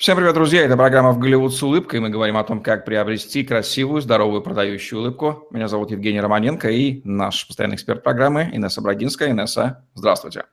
Всем 0.00 0.16
привет, 0.16 0.32
друзья! 0.32 0.62
Это 0.62 0.78
программа 0.78 1.12
«В 1.12 1.18
Голливуд 1.18 1.52
с 1.52 1.62
улыбкой». 1.62 2.00
Мы 2.00 2.08
говорим 2.08 2.38
о 2.38 2.42
том, 2.42 2.62
как 2.62 2.86
приобрести 2.86 3.44
красивую, 3.44 4.00
здоровую, 4.00 4.40
продающую 4.40 4.98
улыбку. 4.98 5.46
Меня 5.50 5.68
зовут 5.68 5.90
Евгений 5.90 6.22
Романенко 6.22 6.70
и 6.70 7.02
наш 7.04 7.46
постоянный 7.46 7.74
эксперт 7.74 8.02
программы 8.02 8.48
Инесса 8.50 8.80
Брагинская. 8.80 9.30
Инесса, 9.30 9.84
здравствуйте. 9.92 10.44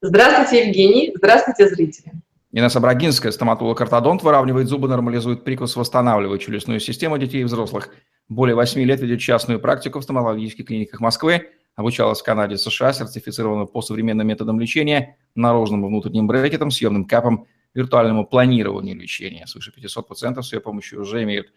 Здравствуйте, 0.00 0.68
Евгений. 0.68 1.12
Здравствуйте, 1.16 1.68
зрители. 1.70 2.12
Инесса 2.52 2.78
Брагинская, 2.78 3.32
стоматолог-ортодонт, 3.32 4.22
выравнивает 4.22 4.68
зубы, 4.68 4.86
нормализует 4.86 5.42
прикус, 5.42 5.74
восстанавливает 5.74 6.42
челюстную 6.42 6.78
систему 6.78 7.18
детей 7.18 7.40
и 7.40 7.44
взрослых. 7.44 7.88
Более 8.28 8.54
8 8.54 8.80
лет 8.80 9.00
ведет 9.00 9.18
частную 9.18 9.58
практику 9.58 9.98
в 9.98 10.04
стоматологических 10.04 10.66
клиниках 10.66 11.00
Москвы. 11.00 11.48
Обучалась 11.74 12.20
в 12.20 12.22
Канаде, 12.22 12.56
США, 12.58 12.92
сертифицирована 12.92 13.66
по 13.66 13.82
современным 13.82 14.28
методам 14.28 14.60
лечения, 14.60 15.16
наружным 15.34 15.84
и 15.84 15.88
внутренним 15.88 16.28
брекетам, 16.28 16.70
съемным 16.70 17.06
капом– 17.06 17.48
виртуальному 17.74 18.26
планированию 18.26 18.96
лечения. 18.96 19.46
Свыше 19.46 19.72
500 19.72 20.08
пациентов 20.08 20.46
с 20.46 20.52
ее 20.52 20.60
помощью 20.60 21.00
уже 21.00 21.22
имеют 21.24 21.52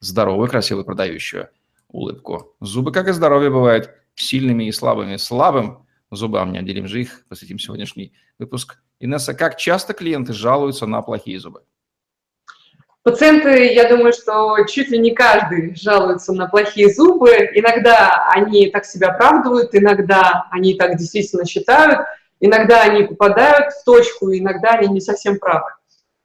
здоровую, 0.00 0.48
красивую, 0.48 0.84
продающую 0.84 1.48
улыбку. 1.88 2.54
Зубы, 2.60 2.92
как 2.92 3.08
и 3.08 3.12
здоровье, 3.12 3.50
бывают 3.50 3.90
сильными 4.14 4.64
и 4.64 4.72
слабыми. 4.72 5.16
Слабым 5.16 5.86
зубам 6.10 6.52
не 6.52 6.58
отделим 6.58 6.86
же 6.86 7.00
их. 7.00 7.24
Посвятим 7.28 7.58
сегодняшний 7.58 8.12
выпуск. 8.38 8.78
Инесса, 9.00 9.34
как 9.34 9.56
часто 9.56 9.94
клиенты 9.94 10.32
жалуются 10.32 10.86
на 10.86 11.02
плохие 11.02 11.40
зубы? 11.40 11.62
Пациенты, 13.02 13.72
я 13.72 13.88
думаю, 13.88 14.12
что 14.12 14.64
чуть 14.66 14.90
ли 14.90 14.98
не 14.98 15.12
каждый 15.12 15.74
жалуется 15.74 16.32
на 16.32 16.46
плохие 16.46 16.92
зубы. 16.92 17.30
Иногда 17.54 18.28
они 18.30 18.70
так 18.70 18.84
себя 18.84 19.08
оправдывают, 19.08 19.74
иногда 19.74 20.46
они 20.50 20.74
так 20.74 20.96
действительно 20.98 21.46
считают– 21.46 22.00
Иногда 22.44 22.82
они 22.82 23.04
попадают 23.04 23.72
в 23.72 23.84
точку, 23.84 24.32
иногда 24.32 24.70
они 24.70 24.88
не 24.88 25.00
совсем 25.00 25.38
правы. 25.38 25.70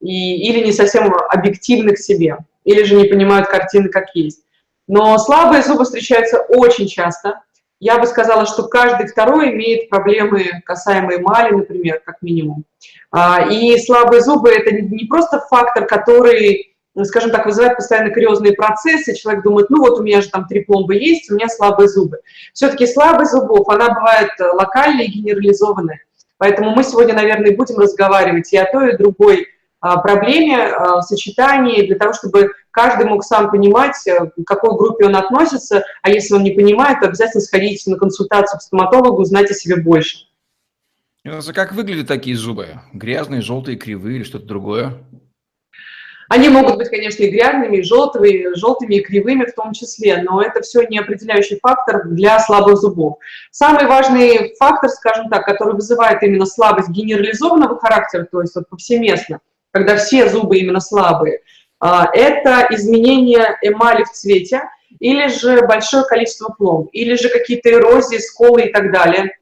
И, 0.02 0.50
или 0.50 0.66
не 0.66 0.72
совсем 0.72 1.14
объективны 1.30 1.94
к 1.94 2.00
себе, 2.00 2.40
или 2.64 2.84
же 2.84 2.96
не 2.96 3.06
понимают 3.06 3.48
картины 3.48 3.90
как 3.90 4.16
есть. 4.16 4.42
Но 4.88 5.16
слабые 5.20 5.62
зубы 5.62 5.86
встречаются 5.86 6.40
очень 6.40 6.88
часто. 6.88 7.42
Я 7.80 8.00
бы 8.00 8.08
сказала, 8.08 8.48
что 8.48 8.68
каждый 8.68 9.06
второй 9.06 9.52
имеет 9.52 9.90
проблемы, 9.90 10.46
касаемые 10.66 11.20
эмали, 11.20 11.54
например, 11.54 12.02
как 12.04 12.24
минимум. 12.24 12.66
А, 13.12 13.48
и 13.52 13.78
слабые 13.78 14.22
зубы– 14.22 14.50
это 14.52 14.74
не 14.74 15.06
просто 15.06 15.40
фактор, 15.48 15.86
который, 15.86 16.76
скажем 17.04 17.30
так, 17.30 17.46
вызывает 17.46 17.76
постоянно 17.76 18.10
кариозные 18.10 18.54
процессы. 18.54 19.14
Человек 19.14 19.44
думает, 19.44 19.70
ну 19.70 19.82
вот 19.82 20.00
у 20.00 20.04
меня 20.04 20.22
же 20.22 20.30
там 20.30 20.48
три 20.48 20.62
пломбы 20.62 20.96
есть, 20.96 21.30
у 21.30 21.36
меня 21.36 21.48
слабые 21.48 21.88
зубы. 21.90 22.22
Все-таки 22.54 22.88
слабость 22.88 23.34
зубов, 23.34 23.70
она 23.70 23.90
бывает 23.90 24.32
локальная 24.40 25.06
и 25.06 25.12
генерализованная. 25.12 26.02
Поэтому 26.38 26.72
мы 26.72 26.84
сегодня, 26.84 27.14
наверное, 27.14 27.56
будем 27.56 27.78
разговаривать 27.78 28.52
и 28.54 28.58
о 28.58 28.72
той, 28.72 28.94
и 28.94 28.98
другой 28.98 29.48
а, 29.80 29.98
проблеме 29.98 30.58
а, 30.58 31.02
сочетании, 31.02 31.86
для 31.86 31.98
того, 31.98 32.14
чтобы 32.14 32.52
каждый 32.72 33.08
мог 33.08 33.24
сам 33.24 33.50
понимать, 33.50 33.96
э, 34.08 34.28
к 34.28 34.44
какой 34.46 34.78
группе 34.78 35.06
он 35.06 35.16
относится, 35.16 35.84
а 36.04 36.10
если 36.12 36.36
он 36.36 36.44
не 36.44 36.52
понимает, 36.52 37.00
то 37.00 37.08
обязательно 37.08 37.42
сходить 37.42 37.86
на 37.88 37.98
консультацию 37.98 38.60
к 38.60 38.62
стоматологу, 38.62 39.22
узнать 39.22 39.50
о 39.50 39.56
себе 39.56 39.78
больше. 39.78 40.28
Как 41.54 41.74
выглядят 41.74 42.08
такие 42.08 42.36
зубы? 42.36 42.80
Грязные, 42.94 43.42
желтые, 43.42 43.78
кривые 43.78 44.18
или 44.18 44.24
что-то 44.24 44.46
другое? 44.46 44.94
Они 46.30 46.50
могут 46.50 46.78
быть, 46.78 46.90
конечно, 46.90 47.24
и 47.24 47.30
грязными, 47.30 47.78
и 47.78 47.84
желтыми, 47.84 48.54
желтыми, 48.56 48.96
и 48.96 49.02
кривыми 49.02 49.46
в 49.46 49.54
том 49.54 49.74
числе, 49.74 50.22
но 50.24 50.42
это 50.42 50.62
все 50.62 50.82
не 50.88 51.00
определяющий 51.00 51.60
фактор 51.62 52.08
для 52.08 52.40
слабых 52.40 52.78
зубов. 52.78 53.18
Самый 53.52 53.86
важный 53.86 54.56
фактор, 54.60 54.90
скажем 54.90 55.30
так, 55.30 55.46
который 55.46 55.76
вызывает 55.76 56.22
именно 56.24 56.46
слабость 56.46 56.90
генерализованного 56.90 57.80
характера, 57.80 58.28
то 58.30 58.42
есть 58.42 58.56
вот 58.56 58.68
повсеместно, 58.70 59.40
когда 59.72 59.96
все 59.96 60.30
зубы 60.30 60.58
именно 60.58 60.82
слабые, 60.82 61.42
а, 61.80 62.10
это 62.14 62.68
изменение 62.72 63.58
эмали 63.62 64.04
в 64.04 64.12
цвете, 64.12 64.64
или 65.00 65.28
же 65.28 65.62
большое 65.66 66.06
количество 66.06 66.54
пломб, 66.58 66.90
или 66.92 67.16
же 67.16 67.30
какие-то 67.30 67.72
эрозии, 67.72 68.18
сколы 68.18 68.64
и 68.64 68.72
так 68.72 68.92
далее– 68.92 69.32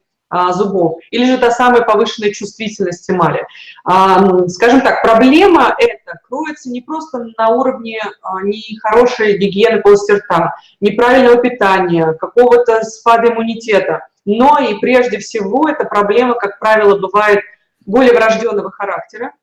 зубов, 0.53 0.97
или 1.11 1.25
же 1.25 1.37
та 1.37 1.51
самая 1.51 1.83
повышенная 1.83 2.31
чувствительность 2.31 3.09
эмали. 3.09 3.45
А, 3.83 4.47
скажем 4.47 4.81
так, 4.81 5.01
проблема 5.01 5.75
эта 5.77 6.19
кроется 6.27 6.69
не 6.69 6.81
просто 6.81 7.27
на 7.37 7.49
уровне 7.49 7.99
а, 8.21 8.41
нехорошей 8.41 9.37
гигиены 9.37 9.81
полости 9.81 10.13
рта, 10.13 10.55
неправильного 10.81 11.37
питания, 11.37 12.13
какого-то 12.13 12.83
спада 12.83 13.29
иммунитета, 13.29 14.07
но 14.25 14.57
и 14.59 14.79
прежде 14.79 15.19
всего 15.19 15.69
эта 15.69 15.85
проблема, 15.85 16.33
как 16.33 16.59
правило, 16.59 16.97
бывает 16.97 17.41
более 17.85 18.13
врожденного 18.13 18.71
характера 18.71 19.33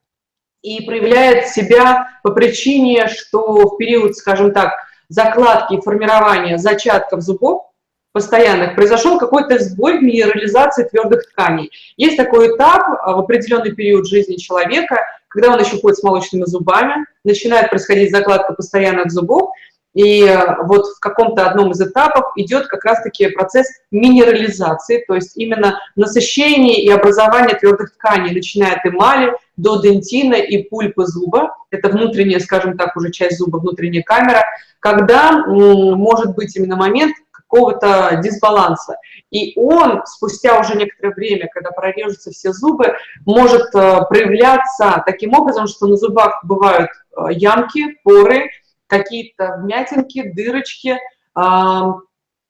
и 0.62 0.84
проявляет 0.84 1.48
себя 1.48 2.08
по 2.22 2.32
причине, 2.32 3.08
что 3.08 3.68
в 3.68 3.76
период, 3.76 4.16
скажем 4.16 4.52
так, 4.52 4.72
закладки 5.08 5.74
и 5.74 5.80
формирования 5.80 6.58
зачатков 6.58 7.20
зубов 7.20 7.71
постоянных, 8.12 8.74
произошел 8.74 9.18
какой-то 9.18 9.58
сбой 9.58 9.98
в 9.98 10.02
минерализации 10.02 10.84
твердых 10.84 11.26
тканей. 11.30 11.70
Есть 11.96 12.16
такой 12.16 12.54
этап 12.54 12.82
а, 12.86 13.16
в 13.16 13.20
определенный 13.20 13.74
период 13.74 14.06
жизни 14.06 14.36
человека, 14.36 14.98
когда 15.28 15.52
он 15.52 15.60
еще 15.60 15.80
ходит 15.80 15.98
с 15.98 16.02
молочными 16.02 16.44
зубами, 16.44 17.06
начинает 17.24 17.70
происходить 17.70 18.10
закладка 18.10 18.52
постоянных 18.52 19.10
зубов, 19.10 19.50
и 19.94 20.26
а, 20.26 20.62
вот 20.62 20.86
в 20.86 21.00
каком-то 21.00 21.46
одном 21.46 21.72
из 21.72 21.80
этапов 21.80 22.32
идет 22.36 22.66
как 22.66 22.84
раз-таки 22.84 23.28
процесс 23.28 23.66
минерализации, 23.90 25.04
то 25.06 25.14
есть 25.14 25.36
именно 25.36 25.78
насыщение 25.96 26.82
и 26.82 26.90
образование 26.90 27.56
твердых 27.56 27.94
тканей, 27.94 28.34
начиная 28.34 28.74
от 28.74 28.86
эмали 28.86 29.32
до 29.56 29.80
дентина 29.80 30.34
и 30.34 30.62
пульпы 30.64 31.06
зуба, 31.06 31.56
это 31.70 31.88
внутренняя, 31.88 32.40
скажем 32.40 32.76
так, 32.76 32.94
уже 32.96 33.10
часть 33.10 33.38
зуба, 33.38 33.58
внутренняя 33.58 34.02
камера, 34.02 34.44
когда 34.80 35.46
может 35.46 36.34
быть 36.34 36.56
именно 36.56 36.76
момент, 36.76 37.14
какого-то 37.52 38.20
дисбаланса. 38.22 38.96
И 39.30 39.58
он 39.58 40.02
спустя 40.06 40.58
уже 40.58 40.74
некоторое 40.74 41.12
время, 41.14 41.48
когда 41.52 41.70
прорежутся 41.70 42.30
все 42.30 42.52
зубы, 42.52 42.94
может 43.26 43.74
э, 43.74 44.00
проявляться 44.08 45.02
таким 45.04 45.34
образом, 45.34 45.66
что 45.66 45.86
на 45.86 45.96
зубах 45.96 46.40
бывают 46.44 46.88
э, 46.90 47.32
ямки, 47.32 47.98
поры, 48.04 48.50
какие-то 48.86 49.58
вмятинки, 49.58 50.32
дырочки, 50.34 50.98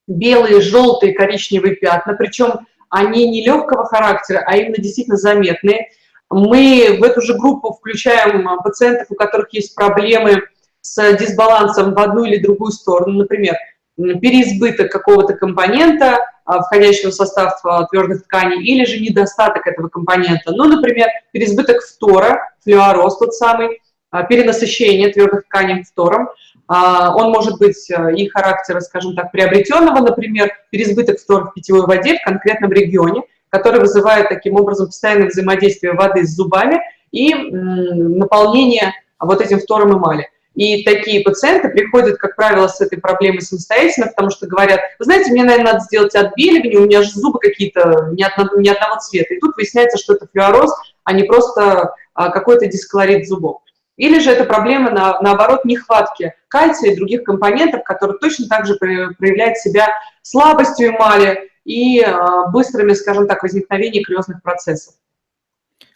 белые, 0.08 0.60
желтые, 0.60 1.14
коричневые 1.14 1.76
пятна, 1.76 2.14
причем 2.14 2.66
они 2.90 3.30
не 3.30 3.44
легкого 3.44 3.84
характера, 3.86 4.42
а 4.44 4.56
именно 4.56 4.76
действительно 4.78 5.16
заметные. 5.16 5.90
Мы 6.30 6.96
в 6.98 7.04
эту 7.04 7.20
же 7.20 7.34
группу 7.34 7.72
включаем 7.72 8.48
э, 8.48 8.56
пациентов, 8.62 9.08
у 9.10 9.14
которых 9.14 9.52
есть 9.52 9.74
проблемы 9.74 10.42
с 10.80 11.16
дисбалансом 11.16 11.94
в 11.94 11.98
одну 11.98 12.24
или 12.24 12.42
другую 12.42 12.72
сторону, 12.72 13.18
например, 13.18 13.54
переизбыток 13.96 14.90
какого-то 14.90 15.34
компонента, 15.34 16.18
а, 16.44 16.62
входящего 16.62 17.10
в 17.10 17.14
состав 17.14 17.60
а, 17.64 17.86
твердых 17.86 18.24
тканей, 18.24 18.62
или 18.62 18.84
же 18.84 18.98
недостаток 19.00 19.66
этого 19.66 19.88
компонента. 19.88 20.52
Ну, 20.52 20.64
например, 20.64 21.08
переизбыток 21.32 21.82
фтора, 21.82 22.50
флюороз 22.64 23.18
тот 23.18 23.34
самый, 23.34 23.80
а, 24.10 24.24
перенасыщение 24.24 25.12
твердых 25.12 25.44
тканей 25.44 25.84
фтором. 25.84 26.28
Он 26.68 27.32
может 27.32 27.58
быть 27.58 27.90
и 27.90 28.28
характера, 28.28 28.80
скажем 28.80 29.14
так, 29.14 29.30
приобретенного, 29.30 29.98
например, 29.98 30.52
переизбыток 30.70 31.18
фтора 31.18 31.46
в 31.46 31.54
питьевой 31.54 31.86
воде 31.86 32.16
в 32.16 32.24
конкретном 32.24 32.72
регионе, 32.72 33.24
который 33.50 33.80
вызывает 33.80 34.30
таким 34.30 34.54
образом 34.54 34.86
постоянное 34.86 35.28
взаимодействие 35.28 35.92
воды 35.92 36.24
с 36.24 36.34
зубами 36.34 36.80
и 37.10 37.34
наполнение 37.34 38.94
вот 39.18 39.42
этим 39.42 39.58
фтором 39.58 39.98
эмали. 39.98 40.30
И 40.54 40.84
такие 40.84 41.22
пациенты 41.22 41.70
приходят, 41.70 42.18
как 42.18 42.36
правило, 42.36 42.68
с 42.68 42.80
этой 42.80 42.98
проблемой 42.98 43.40
самостоятельно, 43.40 44.08
потому 44.08 44.30
что 44.30 44.46
говорят, 44.46 44.80
вы 44.98 45.04
знаете, 45.06 45.30
мне, 45.30 45.44
наверное, 45.44 45.72
надо 45.72 45.84
сделать 45.84 46.14
отбеливание, 46.14 46.78
у 46.78 46.84
меня 46.84 47.02
же 47.02 47.10
зубы 47.10 47.38
какие-то 47.38 48.10
не, 48.12 48.22
одно, 48.22 48.48
не 48.60 48.68
одного 48.68 49.00
цвета. 49.00 49.34
И 49.34 49.40
тут 49.40 49.56
выясняется, 49.56 49.96
что 49.96 50.14
это 50.14 50.26
флюороз, 50.30 50.70
а 51.04 51.12
не 51.14 51.22
просто 51.22 51.94
а, 52.14 52.28
какой-то 52.28 52.66
дисколорит 52.66 53.26
зубов. 53.26 53.62
Или 53.96 54.18
же 54.18 54.30
это 54.30 54.44
проблема, 54.44 54.90
на, 54.90 55.20
наоборот, 55.20 55.64
нехватки 55.64 56.34
кальция 56.48 56.92
и 56.92 56.96
других 56.96 57.24
компонентов, 57.24 57.82
которые 57.84 58.18
точно 58.18 58.46
так 58.48 58.66
же 58.66 58.74
проявляют 58.76 59.56
себя 59.58 59.88
слабостью 60.20 60.90
эмали 60.90 61.50
и 61.64 62.00
а, 62.02 62.48
быстрыми, 62.48 62.92
скажем 62.92 63.26
так, 63.26 63.42
возникновением 63.42 64.04
криозных 64.04 64.42
процессов. 64.42 64.94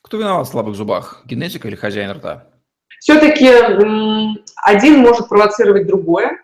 Кто 0.01 0.17
виноват 0.17 0.47
в 0.47 0.51
слабых 0.51 0.77
зубах? 0.77 1.23
Генетика 1.27 1.69
или 1.69 1.75
хозяин 1.75 2.11
рта? 2.13 2.47
Все-таки 3.07 3.49
один 4.57 4.99
может 4.99 5.29
провоцировать 5.29 5.87
другое. 5.87 6.41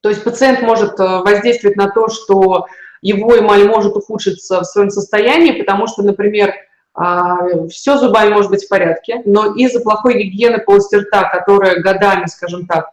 То 0.00 0.08
есть 0.08 0.24
пациент 0.24 0.62
может 0.62 0.98
э, 0.98 1.18
воздействовать 1.18 1.76
на 1.76 1.90
то, 1.90 2.08
что 2.08 2.68
его 3.02 3.38
эмаль 3.38 3.68
может 3.68 3.94
ухудшиться 3.94 4.60
в 4.60 4.64
своем 4.64 4.88
состоянии, 4.88 5.60
потому 5.60 5.86
что, 5.86 6.02
например, 6.02 6.54
а, 6.94 7.66
все 7.68 7.98
зубами 7.98 8.30
может 8.30 8.50
быть 8.50 8.64
в 8.64 8.68
порядке, 8.68 9.20
но 9.26 9.54
из-за 9.56 9.80
плохой 9.80 10.22
гигиены 10.22 10.58
полости 10.58 10.94
рта, 10.96 11.24
которая 11.24 11.80
годами, 11.80 12.26
скажем 12.26 12.66
так, 12.66 12.90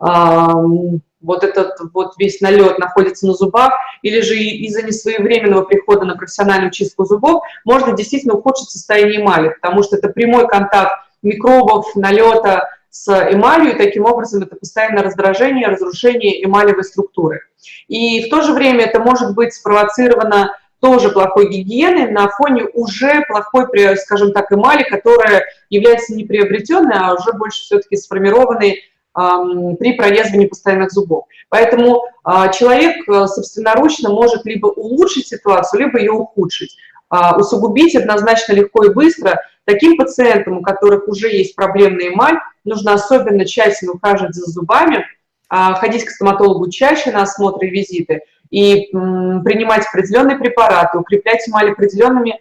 вот 0.00 1.44
этот 1.44 1.78
вот 1.94 2.14
весь 2.18 2.40
налет 2.40 2.78
находится 2.78 3.26
на 3.26 3.34
зубах, 3.34 3.72
или 4.02 4.20
же 4.20 4.36
из-за 4.36 4.82
несвоевременного 4.82 5.62
прихода 5.62 6.04
на 6.04 6.16
профессиональную 6.16 6.70
чистку 6.70 7.04
зубов, 7.04 7.44
можно 7.64 7.92
действительно 7.94 8.34
ухудшить 8.34 8.70
состояние 8.70 9.22
эмали, 9.22 9.50
потому 9.50 9.82
что 9.82 9.96
это 9.96 10.08
прямой 10.08 10.48
контакт 10.48 11.05
микробов, 11.22 11.94
налета 11.94 12.68
с 12.90 13.08
эмалью, 13.32 13.74
и 13.74 13.78
таким 13.78 14.04
образом 14.04 14.42
это 14.42 14.56
постоянное 14.56 15.02
раздражение, 15.02 15.68
разрушение 15.68 16.44
эмалевой 16.44 16.84
структуры. 16.84 17.40
И 17.88 18.26
в 18.26 18.30
то 18.30 18.42
же 18.42 18.52
время 18.52 18.84
это 18.84 19.00
может 19.00 19.34
быть 19.34 19.52
спровоцировано 19.52 20.56
тоже 20.80 21.10
плохой 21.10 21.48
гигиены 21.48 22.10
на 22.10 22.28
фоне 22.28 22.64
уже 22.74 23.22
плохой, 23.28 23.66
скажем 23.96 24.32
так, 24.32 24.52
эмали, 24.52 24.82
которая 24.82 25.44
является 25.70 26.14
не 26.14 26.24
приобретенной, 26.24 26.96
а 26.98 27.14
уже 27.14 27.32
больше 27.32 27.62
все-таки 27.62 27.96
сформированной 27.96 28.82
при 29.14 29.94
прорезывании 29.94 30.46
постоянных 30.46 30.92
зубов. 30.92 31.24
Поэтому 31.48 32.02
а, 32.22 32.48
человек 32.48 33.08
э, 33.08 33.26
собственноручно 33.26 34.10
может 34.10 34.44
либо 34.44 34.66
улучшить 34.66 35.28
ситуацию, 35.28 35.80
либо 35.80 35.98
ее 35.98 36.12
ухудшить. 36.12 36.76
А, 37.08 37.34
усугубить 37.38 37.96
однозначно 37.96 38.52
легко 38.52 38.84
и 38.84 38.92
быстро. 38.92 39.40
Таким 39.66 39.98
пациентам, 39.98 40.58
у 40.58 40.62
которых 40.62 41.06
уже 41.08 41.28
есть 41.28 41.54
проблемная 41.54 42.08
эмаль, 42.08 42.38
нужно 42.64 42.94
особенно 42.94 43.44
тщательно 43.44 43.92
ухаживать 43.92 44.34
за 44.34 44.50
зубами, 44.50 45.04
а, 45.50 45.74
ходить 45.74 46.04
к 46.04 46.10
стоматологу 46.10 46.70
чаще 46.70 47.12
на 47.12 47.22
осмотры 47.22 47.68
и 47.68 47.70
визиты 47.70 48.22
и 48.50 48.86
принимать 48.92 49.86
определенные 49.86 50.38
препараты, 50.38 50.98
укреплять 50.98 51.46
эмаль 51.48 51.72
определенными 51.72 52.40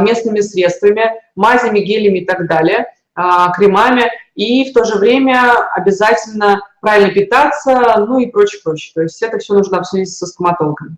местными 0.00 0.40
средствами, 0.40 1.12
мазями, 1.34 1.80
гелями 1.80 2.18
и 2.18 2.24
так 2.24 2.48
далее– 2.48 2.86
а, 3.14 3.52
кремами, 3.52 4.10
и 4.34 4.70
в 4.70 4.72
то 4.72 4.84
же 4.84 4.96
время 4.96 5.52
обязательно 5.74 6.62
правильно 6.80 7.12
питаться, 7.12 7.96
ну 7.98 8.18
и 8.18 8.26
прочее, 8.26 8.62
прочее. 8.64 8.92
То 8.94 9.02
есть 9.02 9.22
это 9.22 9.38
все 9.38 9.52
нужно 9.52 9.78
обсудить 9.78 10.10
со 10.10 10.26
стоматологом. 10.26 10.96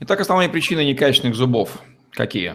Итак, 0.00 0.20
основные 0.20 0.48
причины 0.48 0.84
некачественных 0.84 1.36
зубов 1.36 1.82
какие? 2.12 2.54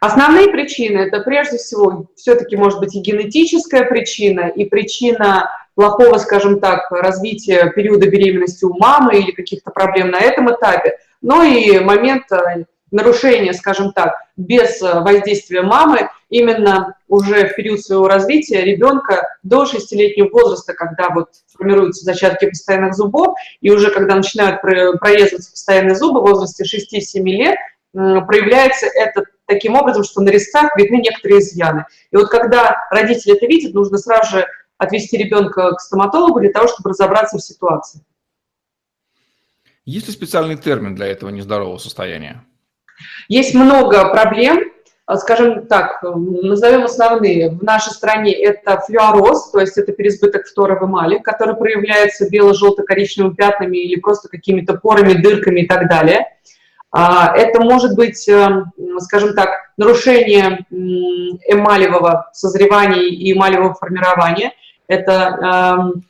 Основные 0.00 0.48
причины– 0.48 0.98
это 1.06 1.20
прежде 1.20 1.58
всего 1.58 2.06
все-таки 2.16 2.56
может 2.56 2.80
быть 2.80 2.94
и 2.94 3.00
генетическая 3.00 3.84
причина, 3.84 4.48
и 4.48 4.64
причина 4.64 5.50
плохого, 5.74 6.18
скажем 6.18 6.60
так, 6.60 6.90
развития 6.90 7.70
периода 7.74 8.08
беременности 8.08 8.64
у 8.64 8.76
мамы 8.76 9.18
или 9.18 9.30
каких-то 9.30 9.70
проблем 9.70 10.10
на 10.10 10.18
этом 10.18 10.52
этапе, 10.52 10.98
но 11.20 11.42
и 11.42 11.78
момент 11.80 12.24
э, 12.32 12.64
нарушения, 12.90 13.52
скажем 13.52 13.92
так, 13.92 14.14
без 14.36 14.80
э, 14.82 15.00
воздействия 15.00 15.62
мамы, 15.62 16.08
именно 16.30 16.96
уже 17.08 17.48
в 17.48 17.56
период 17.56 17.80
своего 17.80 18.08
развития 18.08 18.62
ребенка 18.62 19.28
до 19.42 19.64
6-летнего 19.64 20.30
возраста, 20.30 20.72
когда 20.72 21.10
вот 21.10 21.28
формируются 21.52 22.04
зачатки 22.04 22.46
постоянных 22.46 22.94
зубов, 22.94 23.36
и 23.60 23.70
уже 23.70 23.90
когда 23.90 24.16
начинают 24.16 24.62
прорезываться 24.62 25.52
постоянные 25.52 25.94
зубы 25.94 26.20
в 26.20 26.24
возрасте 26.24 26.64
6-7 26.64 27.22
лет, 27.24 27.56
проявляется 27.92 28.86
это 28.86 29.24
таким 29.46 29.74
образом, 29.74 30.04
что 30.04 30.20
на 30.20 30.30
резцах 30.30 30.76
видны 30.76 30.96
некоторые 30.96 31.40
изъяны. 31.40 31.86
И 32.10 32.16
вот 32.16 32.28
когда 32.28 32.76
родители 32.90 33.36
это 33.36 33.46
видят, 33.46 33.74
нужно 33.74 33.98
сразу 33.98 34.36
же 34.36 34.46
отвести 34.78 35.16
ребенка 35.16 35.72
к 35.72 35.80
стоматологу 35.80 36.40
для 36.40 36.50
того, 36.50 36.68
чтобы 36.68 36.90
разобраться 36.90 37.38
в 37.38 37.42
ситуации. 37.42 38.02
Есть 39.84 40.08
ли 40.08 40.12
специальный 40.12 40.56
термин 40.56 40.94
для 40.94 41.06
этого 41.06 41.30
нездорового 41.30 41.78
состояния? 41.78 42.44
Есть 43.28 43.54
много 43.54 44.10
проблем, 44.10 44.72
а, 45.06 45.16
скажем 45.16 45.66
так, 45.68 46.02
назовем 46.02 46.84
основные. 46.84 47.50
В 47.50 47.62
нашей 47.62 47.92
стране 47.92 48.32
это 48.32 48.80
флюороз, 48.80 49.52
то 49.52 49.60
есть 49.60 49.78
это 49.78 49.92
переизбыток 49.92 50.46
фтора 50.46 50.78
в 50.80 50.84
эмали, 50.84 51.18
который 51.18 51.54
проявляется 51.54 52.28
бело-желто-коричневыми 52.28 53.34
пятнами 53.34 53.76
или 53.76 54.00
просто 54.00 54.28
какими-то 54.28 54.74
порами, 54.74 55.12
дырками 55.12 55.60
и 55.60 55.66
так 55.68 55.88
далее. 55.88 56.26
А, 56.92 57.34
это 57.36 57.60
может 57.60 57.94
быть, 57.94 58.28
э, 58.28 58.64
скажем 59.00 59.34
так, 59.34 59.50
нарушение 59.76 60.64
эмалевого 60.70 62.30
созревания 62.32 63.02
и 63.02 63.32
эмалевого 63.32 63.74
формирования. 63.74 64.52
Это, 64.88 65.76
эм, 65.82 66.04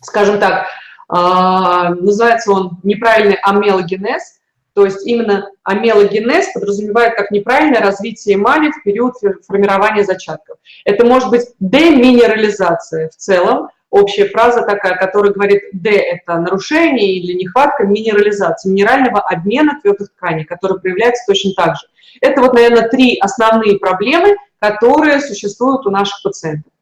скажем 0.00 0.40
так, 0.40 0.66
а, 1.08 1.90
называется 1.90 2.50
он 2.52 2.78
неправильный 2.82 3.38
амелогенез– 3.42 4.38
то 4.74 4.84
есть 4.84 5.06
именно 5.06 5.48
амелогенез 5.62 6.52
подразумевает 6.52 7.14
как 7.14 7.30
неправильное 7.30 7.80
развитие 7.80 8.34
эмали 8.34 8.72
в 8.72 8.82
период 8.82 9.14
формирования 9.46 10.04
зачатков. 10.04 10.58
Это 10.84 11.06
может 11.06 11.30
быть 11.30 11.46
деминерализация 11.60 13.08
в 13.08 13.16
целом, 13.16 13.68
общая 13.94 14.26
фраза 14.26 14.62
такая, 14.62 14.96
которая 14.96 15.32
говорит 15.32 15.62
«д»– 15.72 15.90
это 15.90 16.38
нарушение 16.38 17.14
или 17.14 17.32
нехватка 17.34 17.84
минерализации, 17.84 18.68
минерального 18.68 19.20
обмена 19.20 19.78
твердых 19.80 20.12
тканей, 20.12 20.44
который 20.44 20.80
проявляется 20.80 21.22
точно 21.26 21.52
так 21.54 21.76
же. 21.76 21.86
Это 22.20 22.40
вот, 22.40 22.54
наверное, 22.54 22.88
три 22.88 23.16
основные 23.18 23.78
проблемы, 23.78 24.36
которые 24.58 25.20
существуют 25.20 25.86
у 25.86 25.90
наших 25.90 26.22
пациентов. 26.22 26.72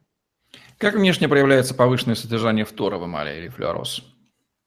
Как 0.79 0.95
внешне 0.95 1.27
проявляется 1.29 1.75
повышенное 1.75 2.15
содержание 2.15 2.65
фтора 2.65 2.97
в 2.97 3.05
эмали 3.05 3.37
или 3.37 3.47
флюороз? 3.47 4.03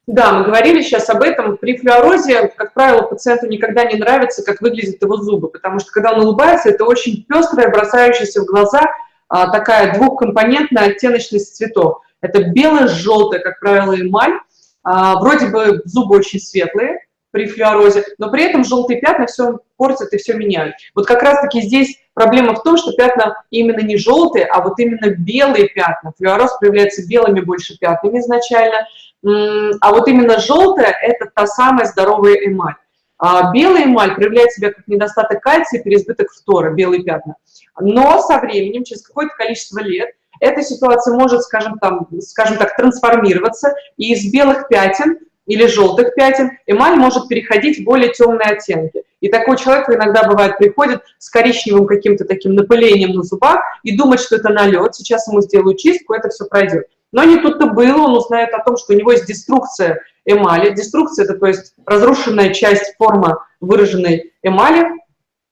Да, 0.06 0.32
мы 0.32 0.44
говорили 0.44 0.82
сейчас 0.82 1.10
об 1.10 1.22
этом. 1.22 1.56
При 1.56 1.76
флюорозе, 1.76 2.48
как 2.56 2.75
правило, 2.75 3.02
пациенту 3.02 3.48
никогда 3.48 3.84
не 3.84 3.96
нравится, 3.96 4.44
как 4.44 4.60
выглядят 4.60 5.02
его 5.02 5.16
зубы, 5.16 5.48
потому 5.48 5.81
что 5.81 5.90
когда 5.90 6.12
он 6.12 6.20
улыбается, 6.20 6.69
это 6.69 6.84
очень 6.84 7.25
пестрая, 7.25 7.70
бросающаяся 7.70 8.43
в 8.43 8.46
глаза 8.46 8.82
а, 9.28 9.50
такая 9.50 9.94
двухкомпонентная 9.94 10.90
оттеночность 10.90 11.56
цветов. 11.56 12.02
Это 12.26 12.50
белое-желтое, 12.50 13.40
как 13.43 13.61
правило, 13.61 13.94
эмаль. 13.99 14.40
А, 14.82 15.19
вроде 15.20 15.46
бы 15.49 15.82
зубы 15.84 16.17
очень 16.17 16.40
светлые 16.40 17.00
при 17.31 17.46
флюорозе, 17.46 18.05
но 18.19 18.31
при 18.31 18.44
этом 18.44 18.64
желтые 18.64 19.00
пятна 19.00 19.26
все 19.26 19.58
портят 19.76 20.12
и 20.12 20.17
все 20.17 20.34
меняют. 20.34 20.75
Вот 20.94 21.06
как 21.06 21.23
раз-таки 21.23 21.61
здесь 21.61 21.99
проблема 22.14 22.55
в 22.55 22.62
том, 22.62 22.76
что 22.76 22.93
пятна 22.93 23.43
именно 23.50 23.81
не 23.81 23.96
желтые, 23.96 24.46
а 24.46 24.62
вот 24.62 24.78
именно 24.78 25.11
белые 25.11 25.69
пятна. 25.69 26.12
Флюороз 26.19 26.56
проявляется 26.58 27.06
белыми 27.06 27.40
больше 27.40 27.78
пятнами 27.78 28.20
изначально, 28.20 28.87
а 29.22 29.90
вот 29.93 30.08
именно 30.08 30.38
желтая– 30.38 30.96
это 31.02 31.31
та 31.34 31.46
самая 31.46 31.87
здоровая 31.87 32.34
эмаль. 32.46 32.76
А 33.19 33.50
белая 33.52 33.84
эмаль 33.84 34.14
проявляет 34.14 34.52
себя 34.52 34.72
как 34.72 34.87
недостаток 34.87 35.43
кальция, 35.43 35.82
переизбыток 35.82 36.31
фтора, 36.31 36.72
белые 36.72 37.02
пятна. 37.02 37.37
Но 37.81 38.20
со 38.20 38.38
временем, 38.38 38.84
через 38.84 39.02
какое-то 39.02 39.34
количество 39.34 39.81
лет, 39.81 40.11
эта 40.40 40.62
ситуация 40.62 41.14
может, 41.14 41.42
скажем, 41.42 41.78
там, 41.78 42.08
скажем 42.20 42.56
так, 42.56 42.76
трансформироваться, 42.76 43.74
и 43.96 44.12
из 44.12 44.30
белых 44.30 44.68
пятен 44.68 45.18
или 45.46 45.66
желтых 45.66 46.14
пятен 46.14 46.50
эмаль 46.66 46.96
может 46.96 47.28
переходить 47.28 47.80
в 47.80 47.84
более 47.84 48.12
темные 48.12 48.50
оттенки. 48.50 49.02
И 49.20 49.28
такой 49.28 49.56
человек 49.56 49.88
иногда 49.88 50.24
бывает 50.28 50.58
приходит 50.58 51.02
с 51.18 51.30
коричневым 51.30 51.86
каким-то 51.86 52.24
таким 52.24 52.54
напылением 52.54 53.12
на 53.12 53.22
зубах 53.22 53.60
и 53.82 53.96
думает, 53.96 54.20
что 54.20 54.36
это 54.36 54.50
налет, 54.50 54.94
сейчас 54.94 55.26
ему 55.28 55.40
сделаю 55.40 55.76
чистку, 55.76 56.14
это 56.14 56.28
все 56.28 56.44
пройдет. 56.44 56.86
Но 57.12 57.24
не 57.24 57.38
тут-то 57.38 57.66
было, 57.66 58.02
он 58.02 58.16
узнает 58.16 58.52
о 58.52 58.62
том, 58.62 58.76
что 58.76 58.93
у 58.93 58.96
него 58.96 59.12
есть 59.12 59.26
деструкция 59.26 60.02
эмали. 60.24 60.74
Деструкция– 60.74 61.24
это, 61.26 61.34
то 61.34 61.46
есть, 61.46 61.72
разрушенная 61.86 62.52
часть 62.52 62.94
формы 62.98 63.36
выраженной 63.60 64.32
эмали, 64.43 64.95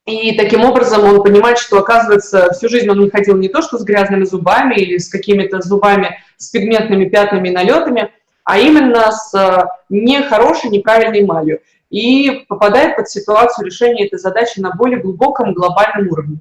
и 0.07 0.37
таким 0.37 0.65
образом 0.65 1.03
он 1.05 1.23
понимает, 1.23 1.59
что, 1.59 1.79
оказывается, 1.79 2.53
всю 2.53 2.69
жизнь 2.69 2.89
он 2.91 3.01
не 3.01 3.11
ходил 3.11 3.39
не 3.39 3.49
то, 3.49 3.63
что 3.63 3.79
с 3.79 3.85
грязными 3.85 4.25
зубами 4.25 4.75
или 4.75 4.99
с 4.99 5.09
какими-то 5.09 5.63
зубами 5.63 6.19
с 6.37 6.51
пигментными 6.51 7.07
пятнами 7.07 7.49
и 7.49 7.53
налетами, 7.53 8.13
а 8.45 8.59
именно 8.59 9.11
с 9.11 9.35
э, 9.35 9.65
нехорошей, 9.89 10.69
неправильной 10.69 11.23
эмалью. 11.23 11.61
И 11.89 12.45
попадает 12.49 12.97
под 12.97 13.09
ситуацию 13.09 13.65
решения 13.65 14.07
этой 14.07 14.19
задачи 14.19 14.61
на 14.61 14.73
более 14.73 15.01
глубоком 15.01 15.55
глобальном 15.55 16.09
уровне. 16.09 16.39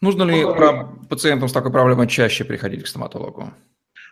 Нужно 0.00 0.22
ли 0.22 0.44
пациентам 1.08 1.48
с 1.48 1.52
такой 1.52 1.72
проблемой 1.72 2.06
чаще 2.06 2.44
приходить 2.44 2.84
к 2.84 2.86
стоматологу? 2.86 3.50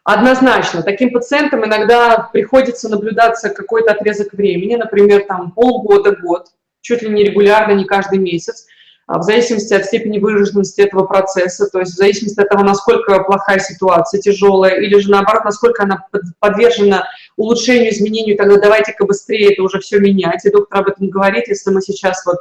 Однозначно. 0.03 0.83
Таким 0.83 1.13
пациентам 1.13 1.65
иногда 1.65 2.29
приходится 2.33 2.89
наблюдаться 2.89 3.51
какой-то 3.51 3.93
отрезок 3.93 4.33
времени, 4.33 4.75
например, 4.75 5.27
там 5.27 5.53
полгода, 5.53 6.17
год, 6.17 6.49
чуть 6.89 7.03
ли 7.03 7.11
не 7.11 7.23
регулярно, 7.23 7.75
не 7.75 7.85
каждый 7.85 8.19
месяц, 8.19 8.67
а 9.07 9.19
в 9.19 9.23
зависимости 9.23 9.75
от 9.75 9.85
степени 9.85 10.19
выраженности 10.19 10.81
этого 10.81 11.05
процесса, 11.05 11.69
то 11.71 11.81
есть 11.81 11.93
в 11.93 11.97
зависимости 11.97 12.41
от 12.41 12.49
того, 12.49 12.65
насколько 12.65 13.23
плохая 13.25 13.59
ситуация, 13.59 14.21
тяжелая, 14.21 14.81
или 14.81 14.99
же 14.99 15.11
наоборот, 15.11 15.45
насколько 15.45 15.83
она 15.83 16.07
подвержена 16.41 17.05
улучшению, 17.37 17.93
изменению, 17.93 18.37
тогда 18.37 18.59
давайте-ка 18.59 19.05
быстрее 19.05 19.53
это 19.53 19.63
уже 19.63 19.81
все 19.81 19.99
менять. 19.99 20.45
И 20.45 20.51
доктор 20.51 20.81
об 20.81 20.89
этом 20.89 21.09
говорит, 21.09 21.49
если 21.49 21.71
мы 21.71 21.83
сейчас 21.83 22.25
вот 22.25 22.39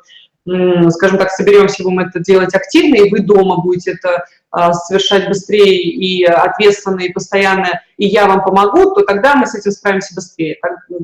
скажем 0.89 1.17
так, 1.17 1.31
соберемся, 1.31 1.83
будем 1.83 1.99
это 1.99 2.19
делать 2.19 2.55
активно, 2.55 2.95
и 2.95 3.09
вы 3.09 3.19
дома 3.19 3.57
будете 3.57 3.91
это 3.91 4.25
а, 4.49 4.71
совершать 4.73 5.27
быстрее 5.27 5.75
и 5.75 6.23
ответственно, 6.23 7.01
и 7.01 7.11
постоянно, 7.11 7.81
и 7.97 8.07
я 8.07 8.27
вам 8.27 8.43
помогу, 8.43 8.95
то 8.95 9.03
тогда 9.03 9.35
мы 9.35 9.45
с 9.45 9.55
этим 9.55 9.71
справимся 9.71 10.15
быстрее, 10.15 10.57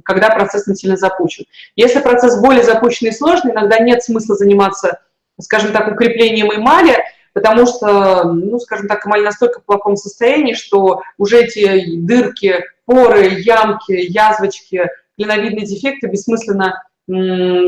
когда 0.05 0.29
процесс 0.29 0.65
не 0.67 0.75
сильно 0.75 0.95
запущен. 0.95 1.45
Если 1.75 1.99
процесс 1.99 2.39
более 2.39 2.63
запущенный 2.63 3.11
и 3.11 3.15
сложный, 3.15 3.51
иногда 3.51 3.79
нет 3.79 4.01
смысла 4.01 4.35
заниматься, 4.35 4.99
скажем 5.41 5.73
так, 5.73 5.91
укреплением 5.91 6.53
эмали, 6.53 7.03
потому 7.33 7.65
что, 7.65 8.23
ну, 8.23 8.59
скажем 8.59 8.87
так, 8.87 9.05
эмаль 9.05 9.23
настолько 9.23 9.59
в 9.59 9.65
плохом 9.65 9.97
состоянии, 9.97 10.53
что 10.53 11.01
уже 11.17 11.41
эти 11.41 11.97
дырки, 11.97 12.63
поры, 12.85 13.39
ямки, 13.39 13.91
язвочки, 13.91 14.89
клиновидные 15.17 15.65
дефекты 15.65 16.07
бессмысленно 16.07 16.81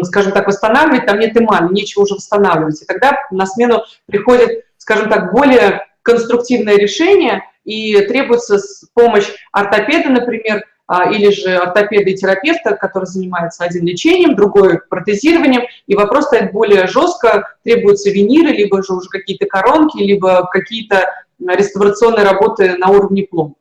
скажем 0.03 0.31
так, 0.31 0.47
восстанавливать, 0.47 1.05
там 1.05 1.19
нет 1.19 1.37
эмали, 1.37 1.73
нечего 1.73 2.03
уже 2.03 2.15
восстанавливать. 2.15 2.81
И 2.81 2.85
тогда 2.85 3.17
на 3.31 3.45
смену 3.45 3.83
приходит, 4.05 4.65
скажем 4.77 5.09
так, 5.09 5.33
более 5.33 5.85
конструктивное 6.01 6.77
решение, 6.77 7.43
и 7.63 7.99
требуется 8.05 8.59
помощь 8.93 9.27
ортопеда, 9.51 10.09
например, 10.09 10.63
а, 10.87 11.11
или 11.11 11.31
же 11.31 11.55
ортопеда 11.55 12.11
и 12.11 12.15
терапевта, 12.15 12.75
который 12.75 13.05
занимается 13.05 13.63
один 13.63 13.85
лечением, 13.85 14.35
другой 14.35 14.79
протезированием, 14.87 15.63
и 15.87 15.95
вопрос 15.95 16.25
стоит 16.25 16.51
более 16.51 16.85
жестко, 16.87 17.55
требуются 17.63 18.11
виниры, 18.11 18.49
либо 18.49 18.83
же 18.83 18.93
уже 18.93 19.09
какие-то 19.09 19.47
коронки, 19.47 19.97
либо 19.97 20.47
какие-то 20.51 21.09
реставрационные 21.39 22.23
работы 22.23 22.77
на 22.77 22.89
уровне 22.89 23.23
пломб. 23.23 23.57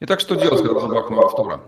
Итак, 0.00 0.20
что 0.20 0.34
делать, 0.34 0.62
когда 0.62 0.80
зубах 0.80 1.10
много 1.10 1.28
фтора? 1.28 1.60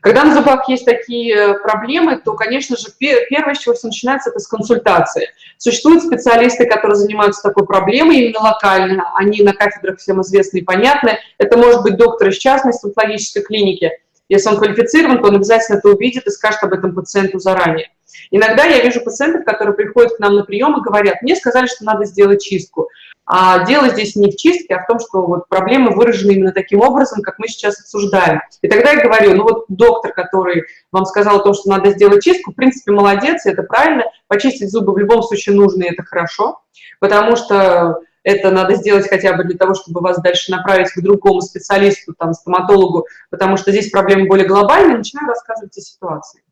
Когда 0.00 0.24
на 0.24 0.34
зубах 0.34 0.68
есть 0.68 0.84
такие 0.84 1.34
э, 1.34 1.58
проблемы, 1.58 2.20
то, 2.22 2.34
конечно 2.34 2.76
же, 2.76 2.88
первое, 2.98 3.54
с 3.54 3.58
чего 3.58 3.74
все 3.74 3.88
начинается, 3.88 4.30
это 4.30 4.38
с 4.38 4.46
консультации. 4.46 5.28
Существуют 5.58 6.02
специалисты, 6.02 6.66
которые 6.66 6.96
занимаются 6.96 7.42
такой 7.42 7.66
проблемой 7.66 8.20
именно 8.20 8.40
локально, 8.40 9.12
они 9.14 9.42
на 9.42 9.52
кафедрах 9.52 9.98
всем 9.98 10.20
известны 10.22 10.58
и 10.58 10.64
понятны. 10.64 11.18
Это 11.38 11.58
может 11.58 11.82
быть 11.82 11.96
доктор 11.96 12.28
из 12.28 12.38
частной 12.38 12.72
стоматологической 12.72 13.42
клиники. 13.42 13.90
Если 14.28 14.48
он 14.48 14.58
квалифицирован, 14.58 15.20
то 15.20 15.28
он 15.28 15.36
обязательно 15.36 15.78
это 15.78 15.88
увидит 15.88 16.26
и 16.26 16.30
скажет 16.30 16.62
об 16.62 16.72
этом 16.72 16.94
пациенту 16.94 17.40
заранее. 17.40 17.90
Иногда 18.30 18.64
я 18.64 18.82
вижу 18.82 19.00
пациентов, 19.00 19.44
которые 19.44 19.74
приходят 19.74 20.16
к 20.16 20.20
нам 20.20 20.36
на 20.36 20.44
прием 20.44 20.78
и 20.78 20.82
говорят, 20.82 21.22
мне 21.22 21.34
сказали, 21.36 21.66
что 21.66 21.84
надо 21.84 22.04
сделать 22.04 22.42
чистку. 22.42 22.88
А 23.32 23.64
дело 23.64 23.88
здесь 23.90 24.16
не 24.16 24.28
в 24.28 24.36
чистке, 24.36 24.74
а 24.74 24.82
в 24.82 24.88
том, 24.88 24.98
что 24.98 25.24
вот 25.24 25.46
проблемы 25.46 25.94
выражены 25.94 26.32
именно 26.32 26.50
таким 26.50 26.80
образом, 26.80 27.22
как 27.22 27.38
мы 27.38 27.46
сейчас 27.46 27.78
обсуждаем. 27.78 28.40
И 28.60 28.66
тогда 28.66 28.90
я 28.90 29.04
говорю, 29.04 29.36
ну 29.36 29.44
вот 29.44 29.66
доктор, 29.68 30.12
который 30.12 30.64
вам 30.90 31.04
сказал 31.04 31.36
о 31.36 31.44
том, 31.44 31.54
что 31.54 31.70
надо 31.70 31.92
сделать 31.92 32.24
чистку, 32.24 32.50
в 32.50 32.56
принципе, 32.56 32.90
молодец, 32.90 33.46
это 33.46 33.62
правильно. 33.62 34.02
Почистить 34.26 34.72
зубы 34.72 34.92
в 34.92 34.98
любом 34.98 35.22
случае 35.22 35.54
нужно, 35.54 35.84
и 35.84 35.92
это 35.92 36.02
хорошо, 36.02 36.60
потому 36.98 37.36
что 37.36 38.00
это 38.24 38.50
надо 38.50 38.74
сделать 38.74 39.08
хотя 39.08 39.34
бы 39.34 39.44
для 39.44 39.56
того, 39.56 39.74
чтобы 39.74 40.00
вас 40.00 40.20
дальше 40.20 40.50
направить 40.50 40.90
к 40.90 41.00
другому 41.00 41.40
специалисту, 41.40 42.14
там, 42.18 42.34
стоматологу, 42.34 43.06
потому 43.30 43.56
что 43.56 43.70
здесь 43.70 43.92
проблема 43.92 44.26
более 44.26 44.48
глобальная, 44.48 44.98
начинаю 44.98 45.28
рассказывать 45.28 45.78
о 45.78 45.80
ситуации. 45.80 46.42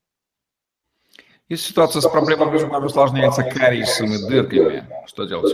Если 1.48 1.70
ситуация 1.70 2.02
с 2.02 2.08
проблемами 2.08 2.84
усложняется 2.84 3.42
кариесом 3.42 4.12
и 4.12 4.28
дырками, 4.28 4.86
что 5.08 5.24
делать? 5.24 5.52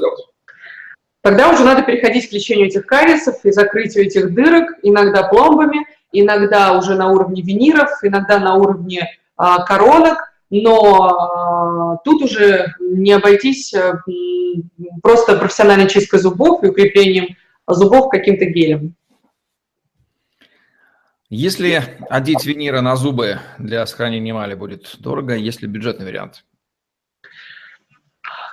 Тогда 1.24 1.50
уже 1.50 1.64
надо 1.64 1.80
переходить 1.80 2.28
к 2.28 2.32
лечению 2.34 2.66
этих 2.66 2.84
кариесов 2.84 3.42
и 3.46 3.50
закрытию 3.50 4.04
этих 4.04 4.34
дырок, 4.34 4.72
иногда 4.82 5.22
пломбами, 5.22 5.86
иногда 6.12 6.76
уже 6.76 6.96
на 6.96 7.10
уровне 7.10 7.40
виниров, 7.40 7.88
иногда 8.02 8.38
на 8.38 8.56
уровне 8.56 9.08
а, 9.34 9.64
коронок, 9.64 10.18
но 10.50 11.08
а, 11.08 11.96
тут 12.04 12.24
уже 12.24 12.74
не 12.78 13.12
обойтись 13.12 13.72
а, 13.72 14.02
просто 15.02 15.38
профессиональной 15.38 15.88
чисткой 15.88 16.20
зубов 16.20 16.62
и 16.62 16.68
укреплением 16.68 17.34
зубов 17.66 18.10
каким-то 18.10 18.44
гелем. 18.44 18.94
Если 21.30 21.82
одеть 22.10 22.44
виниры 22.44 22.82
на 22.82 22.96
зубы 22.96 23.38
для 23.56 23.86
сохранения 23.86 24.32
эмали 24.32 24.54
будет 24.54 24.96
дорого, 24.98 25.36
если 25.36 25.66
бюджетный 25.66 26.04
вариант? 26.04 26.44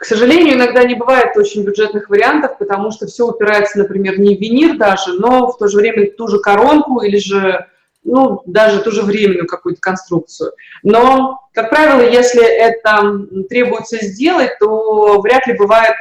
К 0.02 0.06
сожалению, 0.06 0.56
иногда 0.56 0.84
не 0.84 0.96
бывает 0.96 1.38
очень 1.38 1.64
бюджетных 1.64 2.10
вариантов, 2.10 2.58
потому 2.58 2.90
что 2.90 3.06
все 3.06 3.28
упирается, 3.28 3.78
например, 3.78 4.20
не 4.20 4.36
в 4.36 4.42
винир 4.42 4.76
даже, 4.76 5.14
но 5.14 5.52
в 5.52 5.60
то 5.60 5.68
же 5.68 5.78
время 5.78 6.10
ту 6.10 6.28
же 6.28 6.40
коронку 6.40 7.02
или 7.02 7.18
же 7.20 7.68
ну, 8.04 8.42
даже 8.48 8.82
ту 8.82 8.90
же 8.90 9.04
временную 9.04 9.46
какую-то 9.46 9.80
конструкцию. 9.80 10.54
Но, 10.82 11.42
как 11.54 11.70
правило, 11.70 12.02
если 12.02 12.44
это 12.44 13.28
требуется 13.48 14.04
сделать, 14.04 14.58
то 14.60 15.22
вряд 15.22 15.46
ли 15.46 15.56
бывает 15.56 15.94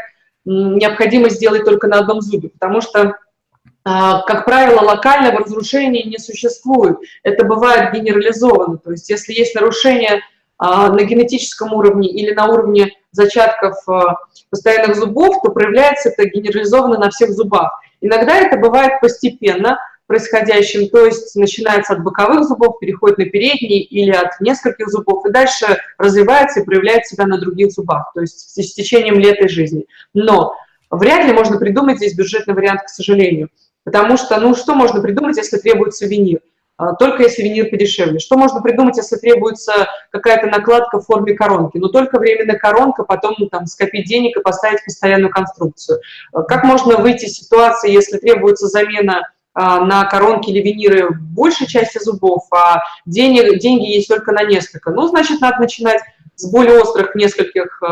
необходимо 0.47 1.29
сделать 1.29 1.67
только 1.67 1.87
на 1.87 1.99
одном 1.99 2.23
зубе, 2.23 2.49
потому 2.49 2.81
что, 2.81 3.19
а, 3.85 4.23
как 4.23 4.47
правило, 4.47 4.81
локального 4.81 5.41
разрушения 5.41 6.05
не 6.05 6.17
существует. 6.17 6.97
Это 7.23 7.45
бывает 7.45 7.93
генерализовано. 7.93 8.79
То 8.79 8.93
есть 8.93 9.11
если 9.11 9.35
есть 9.35 9.55
нарушение 9.55 10.23
а, 10.57 10.89
на 10.89 11.03
генетическом 11.03 11.75
уровне 11.75 12.09
или 12.09 12.33
на 12.33 12.47
уровне 12.47 12.95
зачатков 13.13 13.77
а, 13.89 14.17
постоянных 14.51 14.97
зубов, 14.97 15.43
то 15.43 15.51
проявляется 15.51 16.11
это 16.11 16.29
генерализованно 16.29 16.99
на 16.99 17.11
всех 17.11 17.31
зубах. 17.31 17.81
Иногда 18.01 18.37
это 18.37 18.57
бывает 18.57 19.01
постепенно 19.01 19.79
происходящим, 20.07 20.89
то 20.89 21.07
есть 21.07 21.37
начинается 21.37 21.93
от 21.93 22.03
боковых 22.03 22.45
зубов, 22.45 22.81
переходит 22.81 23.19
на 23.19 23.27
передние 23.27 23.81
или 23.81 24.11
от 24.11 24.41
нескольких 24.41 24.89
зубов, 24.89 25.25
и 25.25 25.31
дальше 25.31 25.79
развивается 25.99 26.61
и 26.61 26.65
проявляет 26.65 27.07
себя 27.07 27.27
на 27.27 27.39
других 27.39 27.71
зубах, 27.71 28.11
то 28.13 28.21
есть 28.21 28.51
с 28.51 28.75
течением 28.75 29.21
лет 29.21 29.41
и 29.41 29.47
жизни. 29.47 29.87
Но 30.13 30.57
вряд 30.91 31.27
ли 31.27 31.33
можно 31.33 31.59
придумать 31.59 31.99
здесь 31.99 32.17
бюджетный 32.17 32.55
вариант, 32.55 32.83
к 32.83 32.89
сожалению. 32.89 33.51
Потому 33.85 34.17
что, 34.17 34.39
ну, 34.41 34.57
что 34.57 34.75
можно 34.75 35.01
придумать, 35.01 35.37
если 35.37 35.59
требуется 35.59 36.07
винир? 36.07 36.41
А, 36.81 36.95
только 36.95 37.23
если 37.23 37.43
винир 37.43 37.69
подешевле. 37.69 38.19
Что 38.19 38.39
можно 38.39 38.63
придумать, 38.63 38.97
если 38.97 39.17
требуется 39.17 39.87
какая-то 40.11 40.47
накладка 40.47 40.99
в 40.99 41.05
форме 41.05 41.35
коронки? 41.35 41.77
Ну, 41.77 41.89
только 41.89 42.19
временная 42.19 42.57
коронка, 42.57 43.05
потом 43.05 43.35
ну, 43.37 43.49
там, 43.49 43.67
скопить 43.67 44.09
денег 44.09 44.39
и 44.39 44.41
поставить 44.41 44.83
постоянную 44.83 45.31
конструкцию. 45.31 46.01
А, 46.33 46.43
как 46.43 46.65
можно 46.65 46.97
выйти 46.97 47.27
из 47.27 47.35
ситуации, 47.35 47.93
если 47.93 48.17
требуется 48.17 48.67
замена 48.67 49.29
а, 49.53 49.85
на 49.85 50.07
коронки 50.07 50.49
или 50.49 50.63
виниры 50.63 51.11
большей 51.11 51.67
части 51.67 52.03
зубов, 52.03 52.45
а 52.51 52.81
денег, 53.05 53.61
деньги 53.61 53.85
есть 53.85 54.09
только 54.09 54.33
на 54.33 54.45
несколько? 54.45 54.91
Ну, 54.91 55.07
значит, 55.07 55.43
надо 55.43 55.61
начинать 55.61 56.01
с 56.37 56.51
более 56.51 56.81
острых 56.81 57.15
нескольких 57.15 57.83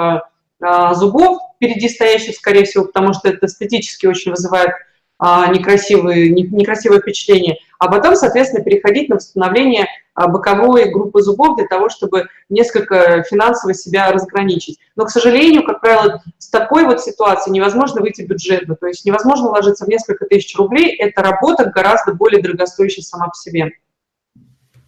зубов 0.95 1.39
впереди 1.55 1.89
стоящих, 1.89 2.35
скорее 2.37 2.65
всего, 2.65 2.87
потому 2.87 3.13
что 3.13 3.29
это 3.29 3.47
эстетически 3.47 4.07
очень 4.07 4.31
вызывает 4.31 4.71
некрасивые, 5.21 6.31
некрасивое 6.31 7.01
впечатление, 7.01 7.59
а 7.79 7.89
потом, 7.89 8.15
соответственно, 8.17 8.65
переходить 8.65 9.09
на 9.09 9.17
восстановление 9.17 9.87
а, 10.15 10.29
боковой 10.29 10.91
группы 10.91 11.23
зубов 11.23 11.57
для 11.57 11.67
того, 11.67 11.89
чтобы 11.89 12.27
несколько 12.49 13.23
финансово 13.23 13.75
себя 13.75 14.11
разграничить. 14.11 14.79
Но, 14.97 15.05
к 15.05 15.11
сожалению, 15.11 15.65
как 15.65 15.81
правило, 15.81 16.23
с 16.39 16.49
такой 16.49 16.85
вот 16.85 17.01
ситуацией 17.01 17.55
невозможно 17.55 18.01
выйти 18.01 18.23
бюджетно, 18.23 18.77
то 18.77 18.87
есть 18.87 19.05
невозможно 19.05 19.49
ложиться 19.49 19.85
в 19.85 19.89
несколько 19.89 20.25
тысяч 20.27 20.57
рублей, 20.57 20.97
эта 20.97 21.23
работа 21.23 21.67
гораздо 21.67 22.15
более 22.15 22.43
дорогостоящая 22.43 23.03
сама 23.03 23.29
по 23.29 23.35
себе. 23.35 23.71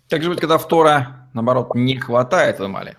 Как 0.08 0.22
же 0.22 0.30
быть, 0.30 0.40
когда 0.40 0.58
втора, 0.58 1.28
наоборот, 1.32 1.74
не 1.74 1.96
хватает 1.96 2.58
в 2.58 2.66
эмали? 2.66 2.96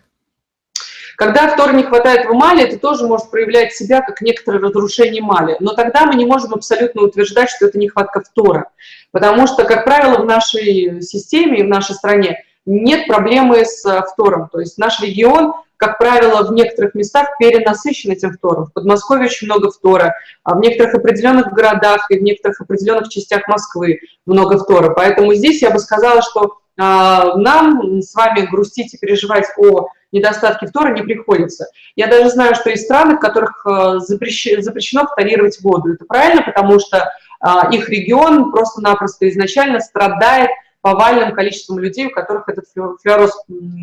Когда 1.22 1.50
фтора 1.50 1.74
не 1.74 1.84
хватает 1.84 2.26
в 2.26 2.34
эмали, 2.34 2.64
это 2.64 2.80
тоже 2.80 3.06
может 3.06 3.30
проявлять 3.30 3.76
себя 3.76 4.02
как 4.02 4.22
некоторое 4.22 4.58
разрушение 4.58 5.22
эмали. 5.22 5.56
Но 5.60 5.76
тогда 5.76 6.08
мы 6.08 6.16
не 6.16 6.26
можем 6.26 6.56
абсолютно 6.56 7.04
утверждать, 7.04 7.52
что 7.52 7.68
это 7.68 7.78
нехватка 7.78 8.22
фтора. 8.22 8.72
Потому 9.12 9.46
что, 9.46 9.64
как 9.66 9.86
правило, 9.86 10.24
в 10.24 10.26
нашей 10.26 11.00
системе 11.04 11.60
и 11.60 11.64
в 11.64 11.68
нашей 11.68 11.94
стране 11.94 12.44
нет 12.66 13.06
проблемы 13.06 13.64
с 13.64 13.86
э, 13.86 14.02
фтором. 14.12 14.50
То 14.52 14.62
есть 14.62 14.80
наш 14.80 15.00
регион, 15.00 15.54
как 15.78 16.00
правило, 16.00 16.42
в 16.42 16.54
некоторых 16.54 16.96
местах 16.96 17.28
перенасыщен 17.38 18.10
этим 18.10 18.32
фтором. 18.32 18.66
В 18.66 18.74
Подмосковье 18.74 19.26
очень 19.26 19.46
много 19.46 19.70
фтора, 19.70 20.16
а 20.44 20.56
в 20.56 20.60
некоторых 20.60 20.96
определенных 20.96 21.54
городах 21.54 22.10
и 22.10 22.18
в 22.18 22.24
некоторых 22.24 22.62
определенных 22.62 23.10
частях 23.10 23.48
Москвы 23.48 24.00
много 24.26 24.58
фтора. 24.58 24.96
Поэтому 24.96 25.36
здесь 25.36 25.62
я 25.62 25.70
бы 25.70 25.78
сказала, 25.78 26.24
что 26.24 26.58
а, 26.80 27.36
нам 27.36 28.02
с 28.02 28.16
вами 28.16 28.48
грустить 28.48 28.96
и 28.96 28.98
переживать 28.98 29.46
о 29.58 29.90
недостатке 30.12 30.68
фтора 30.68 30.94
не 30.94 31.02
приходится. 31.02 31.68
Я 31.96 32.08
даже 32.08 32.30
знаю, 32.30 32.56
что 32.56 32.70
есть 32.70 32.84
страны, 32.84 33.16
в 33.16 33.20
которых 33.20 33.66
э, 33.66 34.00
запрещено 34.00 35.08
фторировать 35.08 35.62
воду. 35.62 35.94
Это 35.94 36.06
правильно, 36.06 36.42
потому 36.42 36.80
что 36.80 37.12
а, 37.42 37.70
их 37.72 37.90
регион 37.90 38.52
просто-напросто 38.52 39.28
изначально 39.30 39.80
страдает 39.80 40.52
повальным 40.82 41.34
количеством 41.34 41.80
людей, 41.80 42.08
у 42.08 42.12
которых 42.12 42.50
этот 42.50 42.66
флюороз 43.02 43.32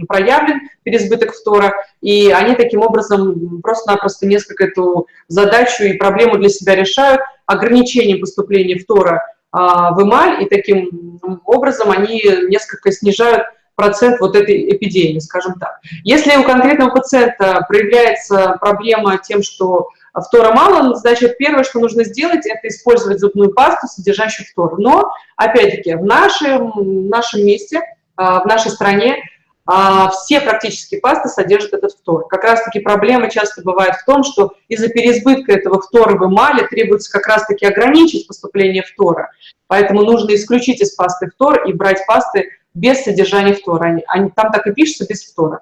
проявлен, 0.08 0.60
переизбыток 0.82 1.32
фтора, 1.32 1.74
и 2.00 2.30
они 2.30 2.54
таким 2.54 2.80
образом 2.80 3.60
просто-напросто 3.60 4.26
несколько 4.26 4.64
эту 4.64 5.06
задачу 5.28 5.84
и 5.84 5.92
проблему 5.92 6.38
для 6.38 6.48
себя 6.48 6.74
решают, 6.74 7.20
ограничение 7.46 8.16
поступления 8.16 8.78
фтора 8.78 9.22
а, 9.52 9.92
в 9.94 10.02
эмаль, 10.02 10.42
и 10.42 10.48
таким 10.48 11.20
образом 11.44 11.90
они 11.90 12.22
несколько 12.48 12.92
снижают 12.92 13.44
процент 13.78 14.18
вот 14.18 14.34
этой 14.34 14.70
эпидемии, 14.74 15.20
скажем 15.20 15.54
так. 15.54 15.78
Если 16.02 16.36
у 16.36 16.42
конкретного 16.42 16.90
пациента 16.90 17.64
проявляется 17.68 18.56
проблема 18.60 19.18
тем, 19.18 19.40
что 19.44 19.90
фтора 20.12 20.52
мало, 20.52 20.96
значит, 20.96 21.38
первое, 21.38 21.62
что 21.62 21.78
нужно 21.78 22.02
сделать, 22.02 22.44
это 22.44 22.66
использовать 22.66 23.20
зубную 23.20 23.54
пасту, 23.54 23.86
содержащую 23.86 24.48
фтор. 24.48 24.80
Но, 24.80 25.12
опять-таки, 25.36 25.94
в 25.94 26.04
нашем, 26.04 26.72
в 26.72 27.08
нашем 27.08 27.46
месте, 27.46 27.80
а, 28.16 28.40
в 28.40 28.46
нашей 28.46 28.72
стране 28.72 29.22
а, 29.64 30.10
все 30.10 30.40
практически 30.40 30.98
пасты 30.98 31.28
содержат 31.28 31.74
этот 31.74 31.92
фтор. 31.92 32.26
Как 32.26 32.42
раз-таки 32.42 32.80
проблема 32.80 33.30
часто 33.30 33.62
бывает 33.62 33.94
в 33.94 34.04
том, 34.04 34.24
что 34.24 34.54
из-за 34.66 34.88
переизбытка 34.88 35.52
этого 35.52 35.80
фтора 35.80 36.16
в 36.18 36.26
эмали 36.26 36.66
требуется 36.66 37.12
как 37.12 37.28
раз-таки 37.28 37.64
ограничить 37.64 38.26
поступление 38.26 38.82
фтора. 38.82 39.30
Поэтому 39.68 40.02
нужно 40.02 40.34
исключить 40.34 40.80
из 40.80 40.96
пасты 40.96 41.30
фтор 41.30 41.68
и 41.68 41.72
брать 41.72 42.04
пасты 42.08 42.48
без 42.74 43.02
содержания 43.02 43.54
фтора. 43.54 43.88
Они, 43.88 44.02
они, 44.06 44.30
там 44.30 44.52
так 44.52 44.66
и 44.66 44.72
пишется 44.72 45.06
без 45.08 45.24
фтора. 45.24 45.60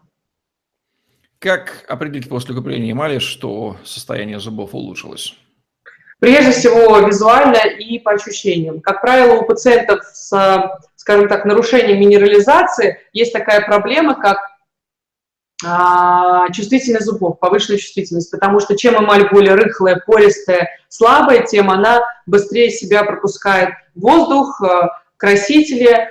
Как 1.38 1.84
определить 1.88 2.28
после 2.28 2.54
укрепления 2.54 2.92
эмали, 2.92 3.18
что 3.18 3.76
состояние 3.84 4.40
зубов 4.40 4.74
улучшилось? 4.74 5.36
Прежде 6.18 6.52
всего 6.52 6.98
визуально 7.00 7.58
и 7.78 7.98
по 7.98 8.12
ощущениям. 8.12 8.80
Как 8.80 9.02
правило, 9.02 9.34
у 9.34 9.46
пациентов 9.46 10.02
с, 10.04 10.80
скажем 10.96 11.28
так, 11.28 11.44
нарушением 11.44 12.00
минерализации 12.00 12.98
есть 13.12 13.34
такая 13.34 13.66
проблема, 13.66 14.14
как 14.14 14.38
а, 15.64 16.50
чувствительность 16.52 17.06
зубов, 17.06 17.38
повышенная 17.38 17.78
чувствительность, 17.78 18.30
потому 18.30 18.60
что 18.60 18.76
чем 18.76 18.96
эмаль 18.96 19.28
более 19.30 19.54
рыхлая, 19.54 20.02
пористая, 20.06 20.68
слабая, 20.88 21.46
тем 21.46 21.70
она 21.70 22.02
быстрее 22.26 22.70
себя 22.70 23.04
пропускает 23.04 23.70
воздух, 23.94 24.60
а, 24.62 24.90
красители, 25.16 26.08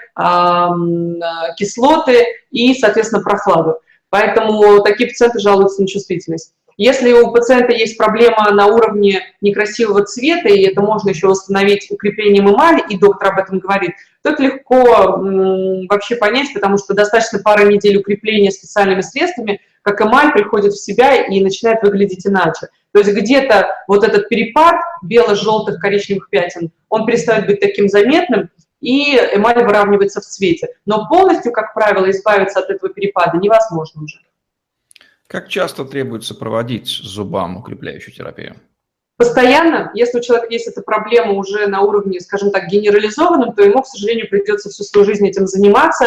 кислоты 1.58 2.26
и, 2.52 2.74
соответственно, 2.74 3.24
прохладу. 3.24 3.78
Поэтому 4.10 4.82
такие 4.82 5.10
пациенты 5.10 5.40
жалуются 5.40 5.82
на 5.82 5.88
чувствительность. 5.88 6.54
Если 6.78 7.14
у 7.14 7.32
пациента 7.32 7.72
есть 7.72 7.98
проблема 7.98 8.52
на 8.52 8.68
уровне 8.68 9.22
некрасивого 9.40 10.04
цвета, 10.04 10.50
и 10.50 10.64
это 10.64 10.82
можно 10.82 11.10
еще 11.10 11.28
восстановить 11.28 11.90
укреплением 11.90 12.50
эмали, 12.50 12.84
и 12.90 12.98
доктор 12.98 13.30
об 13.30 13.40
этом 13.40 13.60
говорит, 13.60 13.92
то 14.24 14.32
это 14.32 14.44
легко 14.44 15.18
вообще 15.90 16.18
понять, 16.18 16.54
потому 16.54 16.78
что 16.78 16.94
достаточно 16.94 17.40
пары 17.40 17.72
недель 17.72 17.98
укрепления 17.98 18.52
специальными 18.52 19.00
средствами, 19.02 19.62
как 19.84 20.02
эмаль 20.02 20.34
приходит 20.34 20.74
в 20.74 20.84
себя 20.84 21.16
и 21.26 21.42
начинает 21.42 21.82
выглядеть 21.82 22.28
иначе. 22.28 22.68
То 22.92 23.00
есть 23.00 23.14
где-то 23.14 23.70
вот 23.88 24.04
этот 24.04 24.28
перепад 24.28 24.76
бело-желтых 25.02 25.80
коричневых 25.80 26.30
пятен, 26.30 26.72
он 26.90 27.06
перестает 27.06 27.46
быть 27.46 27.62
таким 27.62 27.88
заметным, 27.88 28.50
и 28.86 29.18
эмаль 29.34 29.64
выравнивается 29.64 30.22
в 30.22 30.26
цвете. 30.26 30.70
Но 30.86 31.08
полностью, 31.10 31.52
как 31.52 31.74
правило, 31.74 32.10
избавиться 32.12 32.60
от 32.60 32.70
этого 32.70 32.94
перепада 32.94 33.38
невозможно 33.38 34.04
уже. 34.04 34.20
Как 35.28 35.50
часто 35.50 35.86
требуется 35.86 36.36
проводить 36.36 36.88
зубам 36.88 37.58
укрепляющую 37.58 38.14
терапию? 38.14 38.58
Постоянно, 39.18 39.92
если 39.96 40.20
у 40.20 40.22
человека 40.22 40.48
есть 40.52 40.68
эта 40.68 40.82
проблема 40.82 41.34
уже 41.34 41.68
на 41.68 41.82
уровне, 41.82 42.20
скажем 42.20 42.52
так, 42.52 42.68
генерализованном, 42.68 43.56
то 43.56 43.64
ему, 43.64 43.82
к 43.82 43.88
сожалению, 43.88 44.30
придется 44.30 44.70
всю 44.70 44.84
свою 44.84 45.06
жизнь 45.06 45.28
этим 45.28 45.48
заниматься 45.48 46.06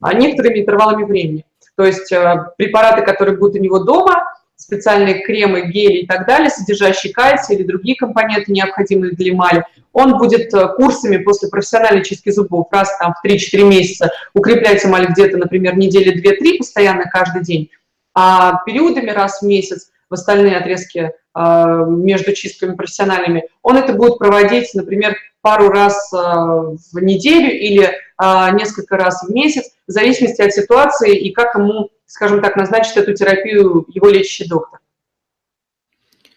а 0.00 0.12
некоторыми 0.12 0.60
интервалами 0.60 1.04
времени. 1.04 1.46
То 1.76 1.84
есть 1.84 2.12
э, 2.12 2.44
препараты, 2.58 3.02
которые 3.02 3.38
будут 3.38 3.56
у 3.56 3.62
него 3.62 3.78
дома, 3.80 4.24
специальные 4.56 5.22
кремы, 5.24 5.70
гели 5.70 6.02
и 6.02 6.06
так 6.06 6.26
далее, 6.26 6.50
содержащие 6.50 7.12
кальций 7.12 7.56
или 7.56 7.64
другие 7.64 7.96
компоненты, 7.96 8.52
необходимые 8.52 9.12
для 9.12 9.32
эмали, 9.32 9.64
он 9.92 10.18
будет 10.18 10.52
э, 10.54 10.68
курсами 10.76 11.18
после 11.18 11.48
профессиональной 11.48 12.04
чистки 12.04 12.30
зубов 12.30 12.68
раз 12.70 12.96
там, 12.98 13.14
в 13.14 13.26
3-4 13.26 13.64
месяца 13.64 14.10
укреплять 14.32 14.84
эмаль 14.84 15.06
где-то, 15.06 15.36
например, 15.36 15.76
недели 15.76 16.14
2-3 16.14 16.58
постоянно 16.58 17.04
каждый 17.04 17.42
день, 17.42 17.70
а 18.14 18.62
периодами 18.64 19.10
раз 19.10 19.40
в 19.40 19.46
месяц 19.46 19.90
в 20.08 20.14
остальные 20.14 20.56
отрезки 20.56 21.12
между 21.36 22.32
чистками 22.32 22.76
профессиональными, 22.76 23.48
он 23.62 23.76
это 23.76 23.92
будет 23.92 24.18
проводить, 24.18 24.72
например, 24.74 25.16
пару 25.44 25.68
раз 25.68 26.10
а, 26.14 26.62
в 26.92 27.02
неделю 27.02 27.52
или 27.52 27.92
а, 28.16 28.50
несколько 28.52 28.96
раз 28.96 29.22
в 29.22 29.30
месяц, 29.30 29.72
в 29.86 29.90
зависимости 29.90 30.40
от 30.40 30.54
ситуации 30.54 31.18
и 31.18 31.32
как 31.32 31.54
ему, 31.54 31.90
скажем 32.06 32.40
так, 32.40 32.56
назначит 32.56 32.96
эту 32.96 33.12
терапию 33.12 33.84
его 33.88 34.08
лечащий 34.08 34.48
доктор. 34.48 34.80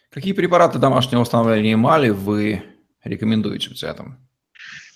Какие 0.09 0.33
препараты 0.33 0.77
домашнего 0.77 1.21
восстановления 1.21 1.75
эмали 1.75 2.09
вы 2.09 2.63
рекомендуете 3.05 3.69
пациентам? 3.69 4.17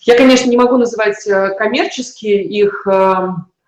Я, 0.01 0.17
конечно, 0.17 0.49
не 0.49 0.57
могу 0.57 0.75
называть 0.75 1.25
э, 1.27 1.55
коммерческие 1.57 2.43
их 2.43 2.85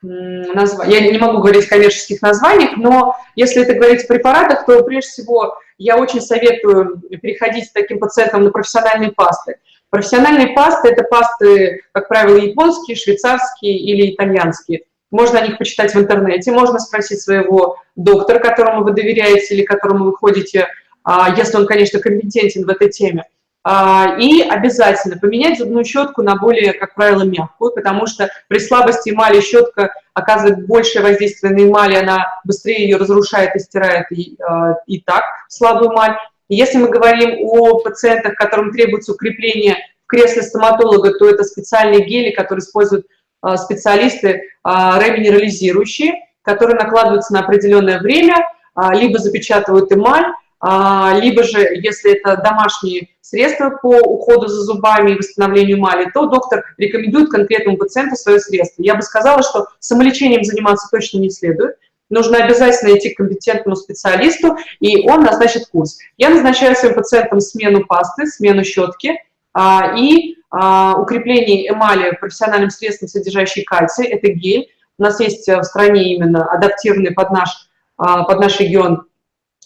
названия. 0.01 0.95
Я 0.95 1.11
не 1.11 1.17
могу 1.17 1.37
говорить 1.37 1.67
о 1.67 1.69
коммерческих 1.69 2.21
названиях, 2.21 2.75
но 2.75 3.15
если 3.35 3.61
это 3.61 3.75
говорить 3.75 4.03
о 4.03 4.07
препаратах, 4.07 4.65
то 4.65 4.83
прежде 4.83 5.09
всего 5.09 5.57
я 5.77 5.97
очень 5.97 6.21
советую 6.21 7.01
переходить 7.21 7.71
таким 7.73 7.99
пациентам 7.99 8.43
на 8.43 8.51
профессиональные 8.51 9.11
пасты. 9.11 9.57
Профессиональные 9.89 10.55
пасты– 10.55 10.87
это 10.89 11.03
пасты, 11.03 11.83
как 11.91 12.07
правило, 12.07 12.37
японские, 12.37 12.97
швейцарские 12.97 13.77
или 13.77 14.13
итальянские. 14.13 14.83
Можно 15.11 15.39
о 15.39 15.47
них 15.47 15.59
почитать 15.59 15.93
в 15.93 15.99
интернете, 15.99 16.51
можно 16.51 16.79
спросить 16.79 17.21
своего 17.21 17.77
доктора, 17.95 18.39
которому 18.39 18.83
вы 18.83 18.93
доверяете 18.93 19.53
или 19.53 19.63
которому 19.63 20.05
вы 20.05 20.15
ходите, 20.15 20.67
а, 21.03 21.35
если 21.37 21.57
он, 21.57 21.67
конечно, 21.67 21.99
компетентен 21.99 22.65
в 22.65 22.69
этой 22.69 22.89
теме. 22.89 23.25
А, 23.65 24.17
и 24.19 24.41
обязательно 24.41 25.17
поменять 25.17 25.57
зубную 25.57 25.85
щетку 25.85 26.21
на 26.21 26.35
более, 26.35 26.73
как 26.73 26.95
правило, 26.95 27.23
мягкую, 27.23 27.73
потому 27.73 28.07
что 28.07 28.29
при 28.49 28.59
слабости 28.59 29.11
эмали 29.11 29.39
щетка 29.39 29.93
оказывает 30.13 30.67
большее 30.67 31.01
воздействие 31.01 31.53
на 31.53 31.63
эмали, 31.63 31.95
она 31.95 32.41
быстрее 32.43 32.83
ее 32.83 32.97
разрушает 32.97 33.55
и 33.55 33.59
стирает 33.59 34.11
и, 34.11 34.37
а, 34.45 34.75
и 34.85 34.99
так 34.99 35.23
слабую 35.47 35.93
эмаль. 35.93 36.17
Если 36.49 36.77
мы 36.77 36.89
говорим 36.89 37.37
о 37.39 37.79
пациентах, 37.79 38.35
которым 38.35 38.71
требуется 38.73 39.13
укрепление 39.13 39.77
в 40.03 40.07
кресле 40.07 40.41
стоматолога, 40.41 41.17
то 41.17 41.29
это 41.29 41.45
специальные 41.45 42.03
гели, 42.05 42.31
которые 42.31 42.63
используют 42.63 43.07
а, 43.41 43.55
специалисты 43.55 44.41
реминерализирующие, 44.65 46.15
которые 46.41 46.77
накладываются 46.77 47.33
на 47.33 47.41
определенное 47.41 47.99
время, 47.99 48.47
либо 48.93 49.19
запечатывают 49.19 49.91
эмаль, 49.91 50.23
либо 50.63 51.43
же, 51.43 51.59
если 51.59 52.17
это 52.17 52.37
домашние 52.37 53.09
средства 53.33 53.71
по 53.81 53.97
уходу 53.97 54.47
за 54.47 54.61
зубами 54.61 55.11
и 55.11 55.17
восстановлению 55.17 55.77
эмали, 55.77 56.09
то 56.13 56.27
доктор 56.27 56.63
рекомендует 56.77 57.29
конкретному 57.29 57.77
пациенту 57.77 58.15
свое 58.15 58.39
средство. 58.39 58.83
Я 58.83 58.95
бы 58.95 59.01
сказала, 59.01 59.41
что 59.41 59.67
самолечением 59.79 60.43
заниматься 60.43 60.87
точно 60.91 61.17
не 61.17 61.29
следует. 61.29 61.77
Нужно 62.09 62.37
обязательно 62.37 62.95
идти 62.95 63.09
к 63.09 63.17
компетентному 63.17 63.75
специалисту, 63.75 64.55
и 64.79 65.09
он 65.09 65.23
назначит 65.23 65.67
курс. 65.67 65.97
Я 66.17 66.29
назначаю 66.29 66.75
своим 66.75 66.93
пациентам 66.93 67.39
смену 67.39 67.85
пасты, 67.85 68.27
смену 68.27 68.63
щетки 68.63 69.19
а, 69.53 69.95
и 69.97 70.35
а, 70.51 70.95
укрепление 71.01 71.69
эмали 71.69 72.15
профессиональным 72.19 72.69
средством, 72.69 73.07
содержащий 73.07 73.63
кальций. 73.63 74.05
Это 74.05 74.31
гель. 74.31 74.67
У 74.99 75.01
нас 75.01 75.19
есть 75.19 75.47
в 75.47 75.63
стране 75.63 76.13
именно 76.13 76.45
адаптированный 76.45 77.11
под 77.11 77.31
наш, 77.31 77.49
а, 77.97 78.23
под 78.25 78.39
наш 78.39 78.59
регион 78.59 79.07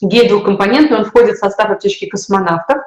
гель 0.01 0.29
двухкомпонентный, 0.29 0.97
он 0.97 1.05
входит 1.05 1.35
в 1.35 1.39
состав 1.39 1.69
аптечки 1.69 2.07
космонавтов 2.07 2.77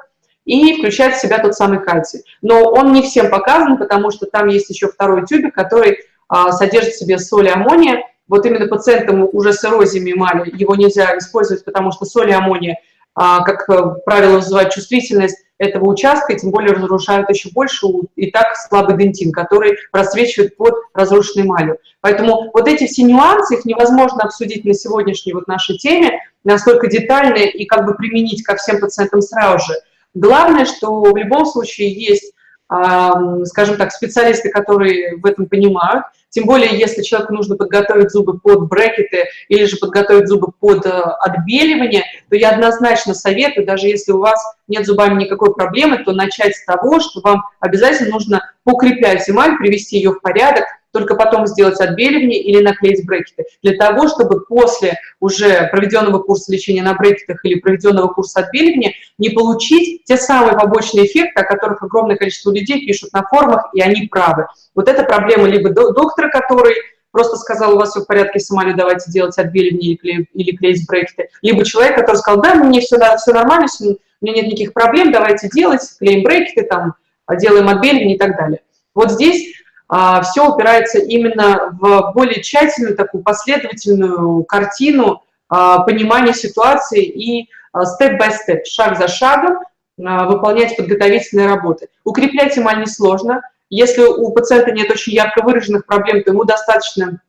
и 0.45 0.77
включает 0.77 1.15
в 1.15 1.21
себя 1.21 1.39
тот 1.39 1.55
самый 1.55 1.83
кальций. 1.83 2.23
Но 2.41 2.63
он 2.63 2.93
не 2.93 3.01
всем 3.01 3.29
показан, 3.29 3.77
потому 3.77 4.11
что 4.11 4.25
там 4.25 4.47
есть 4.47 4.69
еще 4.69 4.87
второй 4.87 5.25
тюбик, 5.25 5.53
который 5.53 5.99
а, 6.27 6.51
содержит 6.51 6.93
в 6.93 6.99
себе 6.99 7.19
соль 7.19 7.47
и 7.47 7.51
аммония. 7.51 8.03
Вот 8.27 8.45
именно 8.45 8.67
пациентам 8.67 9.27
уже 9.31 9.53
с 9.53 9.63
эрозией 9.63 10.13
эмали 10.13 10.49
его 10.53 10.75
нельзя 10.75 11.17
использовать, 11.17 11.65
потому 11.65 11.91
что 11.91 12.05
соль 12.05 12.29
и 12.29 12.33
аммония, 12.33 12.77
а, 13.13 13.43
как 13.43 13.65
правило, 14.05 14.37
вызывают 14.37 14.71
чувствительность 14.71 15.37
этого 15.61 15.89
участка, 15.89 16.33
и 16.33 16.37
тем 16.37 16.51
более 16.51 16.73
разрушают 16.73 17.29
еще 17.29 17.49
больше 17.51 17.87
и 18.15 18.31
так 18.31 18.55
слабый 18.55 18.97
дентин, 18.97 19.31
который 19.31 19.77
просвечивает 19.91 20.57
под 20.57 20.73
разрушенной 20.93 21.45
эмалью. 21.45 21.77
Поэтому 22.01 22.49
вот 22.53 22.67
эти 22.67 22.87
все 22.87 23.03
нюансы, 23.03 23.55
их 23.55 23.65
невозможно 23.65 24.23
обсудить 24.23 24.65
на 24.65 24.73
сегодняшней 24.73 25.33
вот 25.33 25.47
нашей 25.47 25.77
теме 25.77 26.19
настолько 26.43 26.87
детально 26.87 27.37
и 27.37 27.65
как 27.65 27.85
бы 27.85 27.93
применить 27.95 28.43
ко 28.43 28.55
всем 28.55 28.79
пациентам 28.79 29.21
сразу 29.21 29.65
же– 29.65 29.73
Главное, 30.13 30.65
что 30.65 31.01
в 31.01 31.15
любом 31.15 31.45
случае 31.45 31.93
есть, 31.93 32.33
скажем 32.67 33.77
так, 33.77 33.91
специалисты, 33.91 34.49
которые 34.49 35.17
в 35.17 35.25
этом 35.25 35.45
понимают, 35.47 36.05
тем 36.31 36.45
более, 36.45 36.79
если 36.79 37.01
человеку 37.01 37.33
нужно 37.33 37.57
подготовить 37.57 38.09
зубы 38.09 38.39
под 38.39 38.69
брекеты 38.69 39.25
или 39.49 39.65
же 39.65 39.75
подготовить 39.75 40.29
зубы 40.29 40.53
под 40.59 40.85
э, 40.85 40.89
отбеливание, 40.89 42.03
то 42.29 42.37
я 42.37 42.51
однозначно 42.51 43.13
советую, 43.13 43.65
даже 43.65 43.87
если 43.87 44.13
у 44.13 44.19
вас 44.19 44.41
нет 44.69 44.85
зубами 44.85 45.21
никакой 45.21 45.53
проблемы, 45.53 45.97
то 46.03 46.13
начать 46.13 46.55
с 46.55 46.63
того, 46.63 47.01
что 47.01 47.19
вам 47.19 47.43
обязательно 47.59 48.11
нужно 48.11 48.53
покреплять 48.63 49.29
эмаль, 49.29 49.57
привести 49.57 49.97
ее 49.97 50.11
в 50.11 50.21
порядок, 50.21 50.65
только 50.91 51.15
потом 51.15 51.47
сделать 51.47 51.79
отбеливание 51.79 52.41
или 52.41 52.61
наклеить 52.61 53.05
брекеты. 53.05 53.45
Для 53.63 53.77
того, 53.77 54.07
чтобы 54.07 54.45
после 54.45 54.97
уже 55.19 55.67
проведенного 55.71 56.19
курса 56.19 56.51
лечения 56.51 56.83
на 56.83 56.93
брекетах 56.93 57.43
или 57.45 57.59
проведенного 57.59 58.07
курса 58.07 58.41
отбеливания 58.41 58.93
не 59.17 59.29
получить 59.29 60.03
те 60.05 60.17
самые 60.17 60.57
побочные 60.57 61.05
эффекты, 61.05 61.41
о 61.41 61.45
которых 61.45 61.81
огромное 61.83 62.17
количество 62.17 62.51
людей 62.51 62.85
пишут 62.85 63.13
на 63.13 63.23
форумах, 63.23 63.69
и 63.73 63.81
они 63.81 64.07
правы. 64.07 64.47
Вот 64.75 64.87
эта 64.87 65.03
проблема 65.03 65.47
либо 65.47 65.69
доктора, 65.69 66.29
который 66.29 66.75
просто 67.11 67.37
сказал, 67.37 67.75
у 67.75 67.77
вас 67.77 67.91
все 67.91 68.01
в 68.01 68.07
порядке 68.07 68.39
с 68.39 68.51
эмалью, 68.51 68.75
давайте 68.75 69.11
делать 69.11 69.37
отбеливание 69.37 69.91
или, 69.91 69.95
клей, 69.97 70.29
или 70.33 70.55
клеить 70.55 70.87
брекеты. 70.87 71.29
Либо 71.41 71.65
человек, 71.65 71.95
который 71.95 72.17
сказал, 72.17 72.41
да, 72.41 72.55
мне 72.55 72.79
все, 72.79 72.97
все 73.17 73.33
нормально, 73.33 73.67
все, 73.67 73.85
у 73.85 73.97
меня 74.21 74.35
нет 74.35 74.45
никаких 74.45 74.73
проблем, 74.73 75.11
давайте 75.11 75.49
делать, 75.49 75.81
клеим 75.99 76.23
брекеты, 76.23 76.63
там, 76.63 76.95
делаем 77.39 77.67
отбеливание 77.69 78.15
и 78.15 78.19
так 78.19 78.37
далее. 78.37 78.61
Вот 78.93 79.11
здесь 79.11 79.53
а, 79.53 79.60
все 79.91 80.47
упирается 80.47 80.99
именно 80.99 81.75
в 81.79 82.13
более 82.15 82.41
тщательную 82.41 82.95
такую 82.95 83.23
последовательную 83.23 84.45
картину 84.45 85.21
а, 85.51 85.79
понимания 85.79 86.33
ситуации 86.33 87.03
и 87.03 87.49
степ-бай-степ, 87.77 88.65
шаг 88.65 88.97
за 88.97 89.09
шагом 89.09 89.59
а, 90.01 90.25
выполнять 90.25 90.77
подготовительные 90.77 91.47
работы. 91.47 91.89
Укреплять 92.05 92.57
эмаль 92.57 92.79
несложно. 92.79 93.41
Если 93.69 94.01
у 94.01 94.31
пациента 94.31 94.71
нет 94.71 94.89
очень 94.89 95.11
ярко 95.11 95.43
выраженных 95.43 95.85
проблем, 95.85 96.23
то 96.23 96.31
ему 96.31 96.45
достаточно 96.45 97.21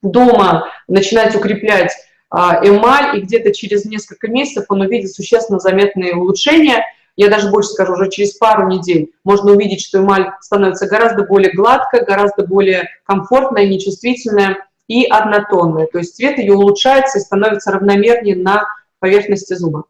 дома 0.00 0.68
начинать 0.88 1.34
укреплять 1.34 1.92
эмаль, 2.30 3.18
и 3.18 3.20
где-то 3.22 3.52
через 3.52 3.84
несколько 3.84 4.28
месяцев 4.28 4.66
он 4.68 4.82
увидит 4.82 5.12
существенно 5.12 5.58
заметные 5.58 6.14
улучшения. 6.14 6.84
Я 7.16 7.28
даже 7.28 7.50
больше 7.50 7.70
скажу, 7.70 7.94
уже 7.94 8.10
через 8.10 8.34
пару 8.34 8.68
недель 8.68 9.12
можно 9.24 9.52
увидеть, 9.52 9.84
что 9.84 9.98
эмаль 9.98 10.32
становится 10.40 10.86
гораздо 10.86 11.24
более 11.24 11.52
гладкой, 11.52 12.04
гораздо 12.04 12.46
более 12.46 12.90
комфортная, 13.04 13.66
нечувствительная 13.66 14.66
и 14.86 15.04
однотонная. 15.04 15.86
То 15.86 15.98
есть 15.98 16.16
цвет 16.16 16.38
ее 16.38 16.54
улучшается 16.54 17.18
и 17.18 17.22
становится 17.22 17.72
равномернее 17.72 18.36
на 18.36 18.66
поверхности 18.98 19.54
зуба. 19.54 19.84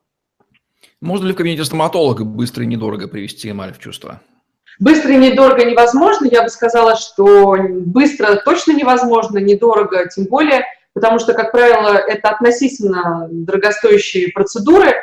Можно 1.00 1.26
ли 1.26 1.32
в 1.32 1.36
кабинете 1.36 1.64
стоматолога 1.64 2.24
быстро 2.24 2.64
и 2.64 2.66
недорого 2.66 3.08
привести 3.08 3.50
эмаль 3.50 3.74
в 3.74 3.78
чувство? 3.78 4.20
Быстро 4.78 5.12
и 5.12 5.16
недорого 5.16 5.64
невозможно. 5.64 6.26
Я 6.30 6.42
бы 6.42 6.48
сказала, 6.48 6.96
что 6.96 7.56
быстро 7.70 8.36
точно 8.36 8.72
невозможно, 8.72 9.38
недорого 9.38 10.06
тем 10.08 10.26
более, 10.26 10.64
потому 10.94 11.18
что, 11.18 11.34
как 11.34 11.52
правило, 11.52 11.96
это 11.96 12.28
относительно 12.30 13.28
дорогостоящие 13.30 14.32
процедуры. 14.32 14.94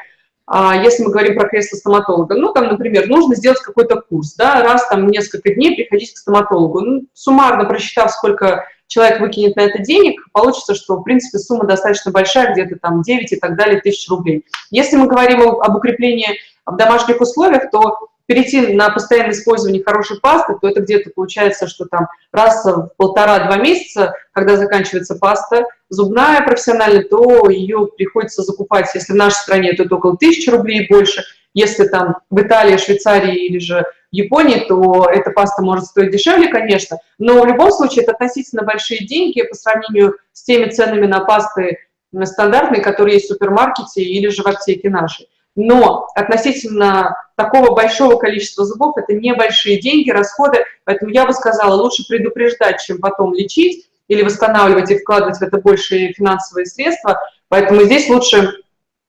А 0.46 0.76
если 0.76 1.04
мы 1.04 1.12
говорим 1.12 1.38
про 1.38 1.48
кресло 1.48 1.78
стоматолога, 1.78 2.36
ну, 2.36 2.52
там, 2.52 2.68
например, 2.68 3.08
нужно 3.08 3.36
сделать 3.36 3.62
какой-то 3.62 4.02
курс, 4.02 4.36
да, 4.36 4.62
раз 4.62 4.88
там 4.90 5.08
несколько 5.08 5.54
дней 5.54 5.76
приходить 5.76 6.14
к 6.14 6.18
стоматологу. 6.18 6.82
Ну, 6.82 7.06
суммарно 7.14 7.66
просчитав, 7.66 8.12
сколько 8.12 8.66
человек 8.88 9.22
выкинет 9.22 9.56
на 9.56 9.62
это 9.62 9.80
денег, 9.80 10.22
получится, 10.34 10.76
что, 10.76 10.98
в 10.98 11.04
принципе, 11.04 11.40
сумма 11.40 11.66
достаточно 11.66 12.12
большая, 12.12 12.54
где-то 12.54 12.78
там 12.82 13.02
9 13.02 13.32
и 13.32 13.36
так 13.38 13.56
далее 13.56 13.80
тысяч 13.80 14.08
рублей. 14.10 14.46
Если 14.70 14.98
мы 14.98 15.08
говорим 15.08 15.42
об 15.42 15.76
укреплении 15.76 16.38
в 16.66 16.76
домашних 16.76 17.22
условиях, 17.22 17.72
то 17.72 18.10
перейти 18.26 18.74
на 18.74 18.90
постоянное 18.90 19.34
использование 19.34 19.84
хорошей 19.84 20.20
пасты, 20.20 20.56
то 20.62 20.68
это 20.68 20.82
где-то 20.82 21.12
получается, 21.14 21.68
что 21.68 21.86
там 21.86 22.08
раз 22.32 22.64
в 22.66 22.92
полтора-два 22.98 23.58
месяца, 23.58 24.14
когда 24.32 24.56
заканчивается 24.58 25.16
паста 25.16 25.66
зубная 25.90 26.42
профессиональная, 26.42 27.04
то 27.04 27.50
ее 27.50 27.88
приходится 27.96 28.42
закупать, 28.44 28.90
если 28.94 29.14
в 29.14 29.18
нашей 29.18 29.36
стране, 29.36 29.74
то 29.74 29.84
это 29.84 29.96
около 29.96 30.18
тысячи 30.18 30.50
рублей 30.50 30.88
больше, 30.90 31.24
если 31.54 31.88
там 31.88 32.18
в 32.30 32.42
Италии, 32.42 32.78
Швейцарии 32.78 33.46
или 33.46 33.60
же 33.60 33.86
Японии, 34.12 34.66
то 34.68 35.08
эта 35.12 35.32
паста 35.32 35.62
может 35.62 35.86
стоить 35.86 36.12
дешевле, 36.12 36.48
конечно, 36.48 36.98
но 37.18 37.42
в 37.42 37.46
любом 37.48 37.72
случае 37.72 38.04
это 38.04 38.14
относительно 38.14 38.64
большие 38.64 39.06
деньги 39.06 39.42
по 39.42 39.56
сравнению 39.56 40.18
с 40.32 40.44
теми 40.44 40.70
ценами 40.70 41.08
на 41.08 41.22
пасты 41.22 41.80
стандартные, 42.24 42.82
которые 42.82 43.16
есть 43.16 43.26
в 43.26 43.34
супермаркете 43.34 44.04
или 44.04 44.28
же 44.28 44.44
в 44.44 44.48
аптеке 44.48 44.90
нашей. 44.90 45.28
Но 45.56 46.08
относительно 46.16 47.16
такого 47.36 47.74
большого 47.74 48.18
количества 48.18 48.66
зубов 48.66 48.98
это 48.98 49.14
небольшие 49.14 49.80
деньги, 49.80 50.10
расходы, 50.10 50.66
поэтому 50.86 51.12
я 51.12 51.26
бы 51.26 51.34
сказала, 51.34 51.76
лучше 51.76 52.06
предупреждать, 52.08 52.82
чем 52.84 53.00
потом 53.00 53.34
лечить 53.34 53.90
или 54.08 54.22
восстанавливать 54.22 54.92
и 54.92 54.98
вкладывать 54.98 55.38
в 55.38 55.42
это 55.42 55.58
большие 55.58 56.14
финансовые 56.14 56.66
средства. 56.66 57.20
Поэтому 57.50 57.84
здесь 57.84 58.10
лучше 58.10 58.64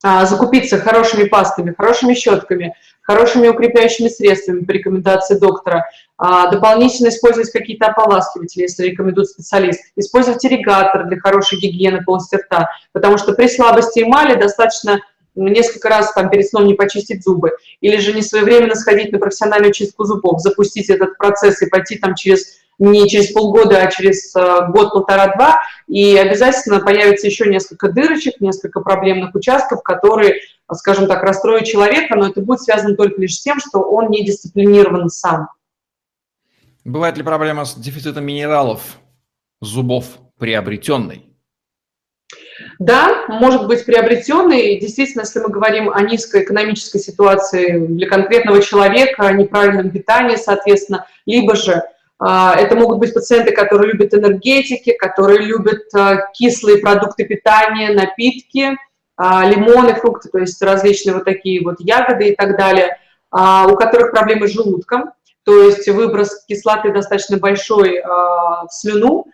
а, 0.06 0.26
закупиться 0.26 0.78
хорошими 0.78 1.24
пастами, 1.24 1.74
хорошими 1.74 2.12
щетками, 2.12 2.74
хорошими 3.00 3.48
укрепляющими 3.48 4.08
средствами 4.08 4.62
по 4.62 4.70
рекомендации 4.70 5.38
доктора, 5.38 5.86
а, 6.18 6.50
дополнительно 6.50 7.08
использовать 7.08 7.50
какие-то 7.50 7.86
ополаскиватели, 7.86 8.62
если 8.62 8.88
рекомендует 8.88 9.28
специалист, 9.28 9.80
использовать 9.96 10.44
ирригатор 10.44 11.06
для 11.06 11.18
хорошей 11.18 11.58
гигиены 11.58 12.04
полости 12.04 12.36
рта, 12.36 12.68
потому 12.92 13.16
что 13.16 13.32
при 13.32 13.48
слабости 13.48 14.00
эмали 14.00 14.34
достаточно 14.34 15.00
несколько 15.34 15.88
раз 15.88 16.12
там 16.12 16.30
перед 16.30 16.46
сном 16.48 16.66
не 16.66 16.74
почистить 16.74 17.22
зубы, 17.24 17.52
или 17.80 17.96
же 17.98 18.12
не 18.12 18.22
своевременно 18.22 18.74
сходить 18.74 19.12
на 19.12 19.18
профессиональную 19.18 19.72
чистку 19.72 20.04
зубов, 20.04 20.40
запустить 20.40 20.90
этот 20.90 21.16
процесс 21.18 21.60
и 21.62 21.66
пойти 21.66 21.96
там 21.98 22.14
через 22.14 22.64
не 22.78 23.08
через 23.08 23.32
полгода, 23.32 23.82
а 23.82 23.90
через 23.90 24.34
э, 24.34 24.66
год, 24.70 24.92
полтора-два, 24.92 25.60
и 25.86 26.16
обязательно 26.16 26.80
появится 26.80 27.26
еще 27.26 27.48
несколько 27.48 27.92
дырочек, 27.92 28.40
несколько 28.40 28.80
проблемных 28.80 29.34
участков, 29.34 29.82
которые, 29.82 30.40
скажем 30.72 31.06
так, 31.06 31.22
расстроят 31.22 31.66
человека, 31.66 32.16
но 32.16 32.28
это 32.28 32.40
будет 32.40 32.60
связано 32.60 32.96
только 32.96 33.20
лишь 33.20 33.36
с 33.36 33.42
тем, 33.42 33.60
что 33.60 33.80
он 33.80 34.10
не 34.10 34.24
дисциплинирован 34.24 35.08
сам. 35.08 35.48
Бывает 36.84 37.16
ли 37.16 37.22
проблема 37.22 37.64
с 37.64 37.74
дефицитом 37.74 38.26
минералов 38.26 38.98
зубов 39.60 40.18
приобретенной? 40.38 41.33
Да, 42.78 43.24
может 43.28 43.66
быть 43.66 43.84
приобретенный. 43.84 44.78
Действительно, 44.78 45.22
если 45.22 45.40
мы 45.40 45.48
говорим 45.48 45.90
о 45.90 46.00
низкой 46.02 46.42
экономической 46.42 46.98
ситуации 46.98 47.78
для 47.86 48.08
конкретного 48.08 48.62
человека, 48.62 49.26
о 49.26 49.32
неправильном 49.32 49.90
питании, 49.90 50.36
соответственно, 50.36 51.06
либо 51.26 51.56
же 51.56 51.82
а, 52.18 52.54
это 52.56 52.76
могут 52.76 52.98
быть 52.98 53.12
пациенты, 53.12 53.52
которые 53.52 53.92
любят 53.92 54.14
энергетики, 54.14 54.92
которые 54.92 55.40
любят 55.40 55.82
а, 55.94 56.30
кислые 56.32 56.78
продукты 56.78 57.24
питания, 57.24 57.90
напитки, 57.90 58.76
а, 59.16 59.46
лимоны, 59.46 59.94
фрукты, 59.94 60.28
то 60.28 60.38
есть 60.38 60.60
различные 60.62 61.14
вот 61.14 61.24
такие 61.24 61.62
вот 61.62 61.76
ягоды 61.80 62.28
и 62.28 62.34
так 62.34 62.56
далее, 62.56 62.98
у 63.30 63.74
которых 63.74 64.12
проблемы 64.12 64.46
с 64.46 64.52
желудком, 64.52 65.10
то 65.42 65.64
есть 65.64 65.88
выброс 65.88 66.44
кислоты 66.46 66.92
достаточно 66.92 67.36
большой 67.36 68.00
в 68.00 68.68
слюну, 68.70 69.26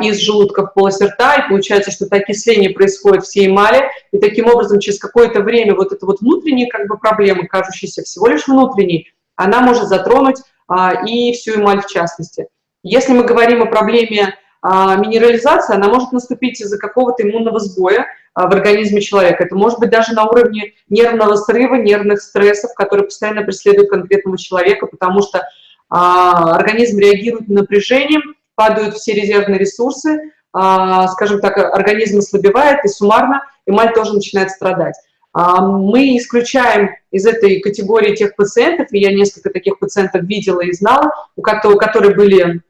из 0.00 0.18
желудка 0.18 0.66
в 0.66 0.74
полость 0.74 1.02
рта, 1.02 1.36
и 1.36 1.48
получается, 1.48 1.90
что 1.90 2.06
это 2.06 2.16
окисление 2.16 2.70
происходит 2.70 3.24
всей 3.24 3.46
эмали, 3.46 3.84
и 4.12 4.18
таким 4.18 4.48
образом 4.48 4.80
через 4.80 4.98
какое-то 4.98 5.40
время 5.40 5.74
вот 5.74 5.92
эта 5.92 6.04
вот 6.04 6.20
внутренняя 6.20 6.68
как 6.68 6.88
бы 6.88 6.98
проблема, 6.98 7.46
кажущаяся 7.46 8.02
всего 8.02 8.26
лишь 8.26 8.48
внутренней, 8.48 9.12
она 9.36 9.60
может 9.60 9.84
затронуть 9.84 10.38
а, 10.66 11.04
и 11.06 11.32
всю 11.32 11.60
эмаль 11.60 11.80
в 11.80 11.86
частности. 11.86 12.48
Если 12.82 13.12
мы 13.12 13.24
говорим 13.24 13.62
о 13.62 13.66
проблеме 13.66 14.34
а, 14.62 14.96
минерализации, 14.96 15.76
она 15.76 15.88
может 15.88 16.10
наступить 16.10 16.60
из-за 16.60 16.78
какого-то 16.78 17.22
иммунного 17.22 17.60
сбоя 17.60 18.06
в 18.34 18.52
организме 18.52 19.00
человека. 19.00 19.44
Это 19.44 19.54
может 19.54 19.78
быть 19.78 19.90
даже 19.90 20.12
на 20.12 20.24
уровне 20.24 20.72
нервного 20.88 21.36
срыва, 21.36 21.76
нервных 21.76 22.20
стрессов, 22.20 22.72
которые 22.74 23.04
постоянно 23.06 23.42
преследуют 23.42 23.90
конкретного 23.90 24.38
человека, 24.38 24.86
потому 24.86 25.22
что 25.22 25.42
организм 25.88 26.98
реагирует 27.00 27.48
на 27.48 27.62
напряжение, 27.62 28.20
падают 28.58 28.96
все 28.96 29.14
резервные 29.14 29.60
ресурсы, 29.60 30.32
а, 30.52 31.06
скажем 31.06 31.40
так, 31.40 31.56
организм 31.58 32.18
ослабевает, 32.18 32.84
и 32.84 32.88
суммарно 32.88 33.44
эмаль 33.66 33.94
тоже 33.94 34.14
начинает 34.14 34.50
страдать. 34.50 34.96
А, 35.32 35.60
мы 35.64 36.18
исключаем 36.18 36.90
из 37.12 37.24
этой 37.24 37.60
категории 37.60 38.16
тех 38.16 38.34
пациентов, 38.34 38.88
и 38.90 38.98
я 38.98 39.12
несколько 39.12 39.50
таких 39.50 39.78
пациентов 39.78 40.22
видела 40.24 40.62
и 40.62 40.72
знала, 40.72 41.12
у 41.36 41.42
которые 41.42 42.16
были, 42.16 42.62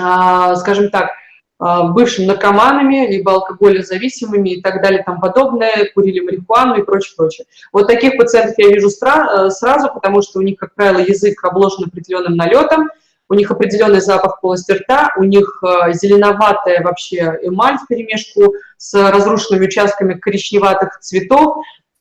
а, 0.00 0.56
скажем 0.56 0.88
так, 0.88 1.10
бывшими 1.58 2.26
наркоманами, 2.26 3.10
либо 3.10 3.32
алкоголезависимыми 3.32 4.50
и 4.56 4.60
так 4.60 4.82
далее 4.82 5.02
тому 5.02 5.22
подобное, 5.22 5.90
курили 5.94 6.20
марихуану 6.20 6.76
и 6.76 6.82
прочее, 6.82 7.14
прочее. 7.16 7.46
Вот 7.72 7.86
таких 7.86 8.18
пациентов 8.18 8.56
я 8.58 8.68
вижу 8.68 8.88
э, 8.88 9.48
сразу, 9.48 9.88
потому 9.88 10.20
что 10.20 10.38
у 10.38 10.42
них, 10.42 10.58
как 10.58 10.74
правило, 10.74 10.98
язык 10.98 11.42
обложен 11.42 11.84
определенным 11.86 12.36
налетом, 12.36 12.90
у 13.28 13.34
них 13.34 13.50
определенный 13.50 14.00
запах 14.00 14.40
полости 14.40 14.72
рта, 14.72 15.12
у 15.16 15.24
них 15.24 15.62
э, 15.62 15.92
зеленоватая 15.92 16.82
вообще 16.82 17.38
эмаль 17.42 17.78
в 17.78 17.86
перемешку 17.86 18.54
с 18.76 18.94
разрушенными 19.10 19.66
участками 19.66 20.14
коричневатых 20.14 21.00
цветов. 21.00 21.56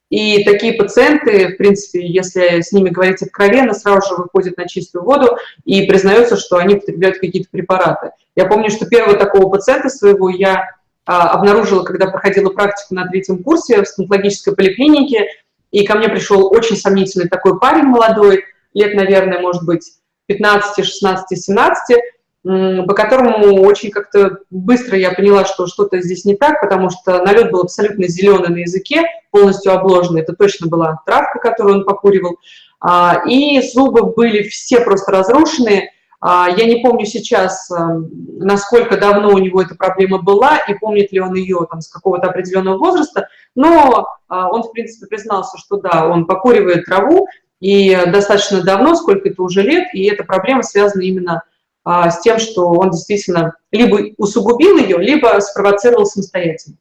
И 0.10 0.44
такие 0.44 0.74
пациенты, 0.74 1.54
в 1.54 1.58
принципе, 1.58 2.06
если 2.06 2.62
с 2.62 2.72
ними 2.72 2.90
говорить 2.90 3.24
откровенно, 3.24 3.74
сразу 3.74 4.08
же 4.08 4.22
выходят 4.22 4.56
на 4.56 4.68
чистую 4.68 5.04
воду 5.04 5.38
и 5.64 5.88
признаются, 5.88 6.38
что 6.38 6.58
они 6.58 6.76
потребляют 6.76 7.18
какие-то 7.18 7.50
препараты. 7.50 8.12
Я 8.36 8.46
помню, 8.46 8.70
что 8.70 8.86
первого 8.86 9.18
такого 9.18 9.50
пациента 9.50 9.90
своего 9.90 10.30
я 10.30 10.70
а, 11.06 11.30
обнаружила, 11.30 11.84
когда 11.84 12.08
проходила 12.08 12.52
практику 12.52 12.94
на 12.94 13.08
третьем 13.08 13.44
курсе 13.44 13.82
в 13.82 13.88
стоматологической 13.88 14.56
поликлинике, 14.56 15.28
и 15.72 15.86
ко 15.86 15.96
мне 15.96 16.08
пришел 16.08 16.54
очень 16.54 16.78
сомнительный 16.78 17.28
такой 17.28 17.60
парень 17.60 17.86
молодой, 17.86 18.44
лет, 18.74 18.94
наверное, 18.94 19.40
может 19.40 19.66
быть, 19.66 19.92
15, 20.28 20.86
16, 20.86 21.44
17, 21.44 21.98
по 22.44 22.94
которому 22.94 23.62
очень 23.64 23.90
как-то 23.90 24.38
быстро 24.52 24.98
я 24.98 25.12
поняла, 25.12 25.46
что 25.46 25.66
что-то 25.66 26.00
здесь 26.02 26.26
не 26.26 26.36
так, 26.36 26.62
потому 26.62 26.92
что 26.92 27.24
налет 27.24 27.52
был 27.52 27.62
абсолютно 27.62 28.08
зеленый 28.08 28.50
на 28.50 28.58
языке, 28.58 29.04
полностью 29.32 29.74
обложенный. 29.74 30.22
Это 30.22 30.34
точно 30.34 30.68
была 30.68 31.00
травка, 31.06 31.40
которую 31.40 31.80
он 31.80 31.86
покуривал. 31.86 32.38
А, 32.80 33.24
и 33.28 33.60
зубы 33.62 34.14
были 34.14 34.44
все 34.44 34.82
просто 34.82 35.12
разрушенные. 35.12 35.92
А, 36.22 36.48
я 36.56 36.66
не 36.66 36.84
помню 36.84 37.06
сейчас, 37.06 37.72
а, 37.72 37.98
насколько 38.38 38.96
давно 38.96 39.30
у 39.30 39.40
него 39.40 39.64
эта 39.64 39.74
проблема 39.74 40.22
была, 40.22 40.60
и 40.60 40.76
помнит 40.76 41.12
ли 41.12 41.20
он 41.20 41.34
ее 41.34 41.66
там, 41.70 41.82
с 41.82 41.88
какого-то 41.88 42.28
определенного 42.28 42.78
возраста, 42.78 43.28
но 43.56 44.08
он, 44.28 44.64
в 44.64 44.72
принципе, 44.72 45.08
признался, 45.08 45.58
что 45.58 45.78
да, 45.78 46.08
он 46.08 46.26
покуривает 46.26 46.86
траву, 46.86 47.28
и 47.60 47.96
достаточно 48.08 48.64
давно, 48.64 48.96
сколько 48.96 49.30
это 49.30 49.42
уже 49.42 49.62
лет, 49.62 49.88
и 49.94 50.06
эта 50.06 50.24
проблема 50.24 50.64
связана 50.64 51.02
именно 51.02 51.44
а, 51.84 52.10
с 52.10 52.22
тем, 52.22 52.40
что 52.40 52.68
он 52.70 52.90
действительно 52.90 53.56
либо 53.72 54.14
усугубил 54.18 54.78
ее, 54.78 54.98
либо 54.98 55.40
спровоцировал 55.40 56.06
самостоятельно. 56.06 56.78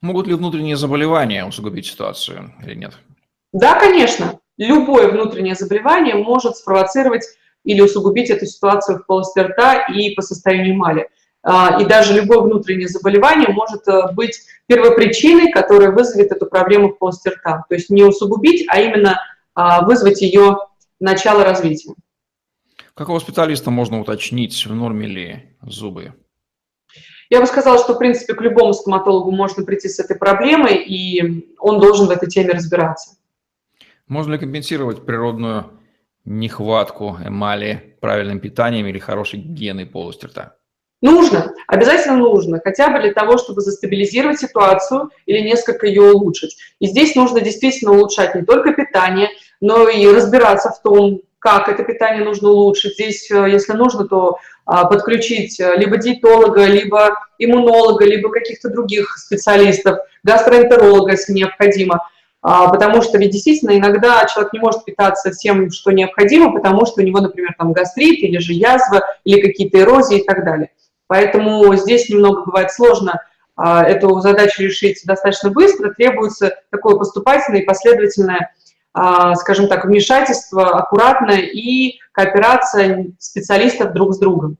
Могут 0.00 0.26
ли 0.26 0.34
внутренние 0.34 0.76
заболевания 0.76 1.44
усугубить 1.44 1.86
ситуацию 1.86 2.52
или 2.64 2.74
нет? 2.74 2.92
Да, 3.52 3.78
конечно. 3.78 4.38
Любое 4.58 5.08
внутреннее 5.08 5.54
заболевание 5.54 6.14
может 6.14 6.56
спровоцировать 6.56 7.24
или 7.64 7.80
усугубить 7.80 8.30
эту 8.30 8.46
ситуацию 8.46 8.98
в 8.98 9.06
полости 9.06 9.38
рта 9.38 9.86
и 9.86 10.14
по 10.14 10.22
состоянию 10.22 10.74
эмали. 10.74 11.08
а, 11.42 11.80
и 11.80 11.86
даже 11.86 12.14
любое 12.14 12.40
внутреннее 12.40 12.88
заболевание 12.88 13.48
может 13.48 13.88
э, 13.88 14.12
быть 14.12 14.42
первопричиной, 14.66 15.50
которая 15.50 15.90
вызовет 15.90 16.30
эту 16.30 16.46
проблему 16.46 16.90
в 16.90 16.98
полости 16.98 17.28
рта. 17.28 17.64
То 17.68 17.74
есть 17.74 17.90
не 17.90 18.04
усугубить, 18.04 18.64
а 18.68 18.80
именно 18.80 19.20
вызвать 19.54 20.22
ее 20.22 20.58
начало 21.00 21.44
развития. 21.44 21.94
Какого 22.94 23.18
специалиста 23.18 23.70
можно 23.70 24.00
уточнить, 24.00 24.66
в 24.66 24.74
норме 24.74 25.06
ли 25.06 25.56
зубы? 25.62 26.14
Я 27.30 27.40
бы 27.40 27.46
сказала, 27.46 27.78
что, 27.78 27.94
в 27.94 27.98
принципе, 27.98 28.34
к 28.34 28.42
любому 28.42 28.74
стоматологу 28.74 29.30
можно 29.30 29.64
прийти 29.64 29.88
с 29.88 29.98
этой 29.98 30.16
проблемой, 30.16 30.76
и 30.84 31.54
он 31.58 31.80
должен 31.80 32.06
в 32.06 32.10
этой 32.10 32.28
теме 32.28 32.52
разбираться. 32.52 33.16
Можно 34.06 34.34
ли 34.34 34.38
компенсировать 34.38 35.06
природную 35.06 35.80
нехватку 36.26 37.16
эмали 37.24 37.96
правильным 38.02 38.38
питанием 38.40 38.86
или 38.86 38.98
хорошей 38.98 39.40
гигиеной 39.40 39.86
полости 39.86 40.26
рта? 40.26 40.56
Нужно, 41.00 41.51
обязательно 41.72 42.18
нужно, 42.18 42.60
хотя 42.62 42.90
бы 42.90 43.00
для 43.00 43.14
того, 43.14 43.38
чтобы 43.38 43.62
застабилизировать 43.62 44.38
ситуацию 44.38 45.08
или 45.24 45.40
несколько 45.40 45.86
ее 45.86 46.12
улучшить. 46.12 46.58
И 46.80 46.86
здесь 46.86 47.14
нужно 47.14 47.40
действительно 47.40 47.92
улучшать 47.92 48.34
не 48.34 48.42
только 48.42 48.74
питание, 48.74 49.30
но 49.62 49.88
и 49.88 50.06
разбираться 50.06 50.68
в 50.68 50.82
том, 50.82 51.22
как 51.38 51.70
это 51.70 51.82
питание 51.82 52.24
нужно 52.24 52.50
улучшить. 52.50 52.92
Здесь, 52.94 53.30
э, 53.30 53.50
если 53.50 53.72
нужно, 53.72 54.06
то 54.06 54.36
а, 54.66 54.84
подключить 54.84 55.58
э, 55.58 55.74
либо 55.76 55.96
диетолога, 55.96 56.66
либо 56.66 57.16
иммунолога, 57.38 58.04
либо 58.04 58.30
каких-то 58.30 58.68
других 58.68 59.16
специалистов, 59.16 59.98
гастроэнтеролога, 60.22 61.12
если 61.12 61.32
необходимо. 61.32 62.06
А, 62.42 62.68
потому 62.68 63.00
что 63.00 63.16
ведь 63.16 63.30
действительно 63.30 63.76
иногда 63.78 64.26
человек 64.26 64.52
не 64.52 64.60
может 64.60 64.84
питаться 64.84 65.30
всем, 65.30 65.70
что 65.70 65.90
необходимо, 65.90 66.52
потому 66.52 66.84
что 66.84 67.00
у 67.00 67.04
него, 67.04 67.20
например, 67.20 67.54
там 67.58 67.72
гастрит 67.72 68.18
или 68.18 68.36
же 68.38 68.52
язва, 68.52 69.02
или 69.24 69.40
какие-то 69.40 69.80
эрозии 69.80 70.18
и 70.18 70.24
так 70.24 70.44
далее. 70.44 70.70
Поэтому 71.12 71.76
здесь 71.76 72.08
немного 72.08 72.46
бывает 72.46 72.72
сложно 72.72 73.20
а, 73.54 73.84
эту 73.84 74.18
задачу 74.20 74.62
решить 74.62 75.02
достаточно 75.04 75.50
быстро, 75.50 75.92
требуется 75.92 76.56
такое 76.70 76.96
поступательное 76.96 77.60
и 77.60 77.66
последовательное, 77.66 78.54
а, 78.94 79.34
скажем 79.34 79.68
так, 79.68 79.84
вмешательство, 79.84 80.70
аккуратное 80.70 81.40
и 81.40 81.98
кооперация 82.12 83.08
специалистов 83.18 83.92
друг 83.92 84.14
с 84.14 84.20
другом. 84.20 84.56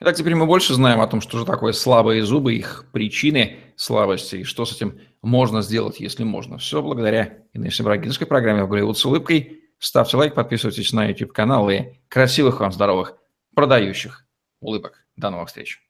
Итак, 0.00 0.16
теперь 0.16 0.34
мы 0.34 0.44
больше 0.44 0.74
знаем 0.74 1.00
о 1.00 1.06
том, 1.06 1.22
что 1.22 1.38
же 1.38 1.46
такое 1.46 1.72
слабые 1.72 2.22
зубы, 2.24 2.52
их 2.52 2.84
причины 2.92 3.56
слабости 3.74 4.36
и 4.36 4.44
что 4.44 4.66
с 4.66 4.76
этим 4.76 5.00
можно 5.22 5.62
сделать, 5.62 5.98
если 5.98 6.24
можно. 6.24 6.58
Все 6.58 6.82
благодаря 6.82 7.38
Инессе 7.54 7.82
Брагинской 7.82 8.26
программе 8.26 8.64
«В 8.64 8.68
Голливуд 8.68 8.98
с 8.98 9.06
улыбкой». 9.06 9.62
Ставьте 9.78 10.18
лайк, 10.18 10.34
подписывайтесь 10.34 10.92
на 10.92 11.06
YouTube-канал 11.06 11.70
и 11.70 11.84
красивых 12.08 12.60
вам, 12.60 12.70
здоровых, 12.70 13.14
продающих 13.54 14.26
улыбок. 14.60 15.07
До 15.18 15.30
новых 15.30 15.48
встреч. 15.48 15.82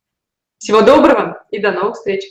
Всего 0.56 0.80
доброго 0.80 1.44
и 1.50 1.58
до 1.58 1.70
новых 1.70 1.96
встреч. 1.96 2.24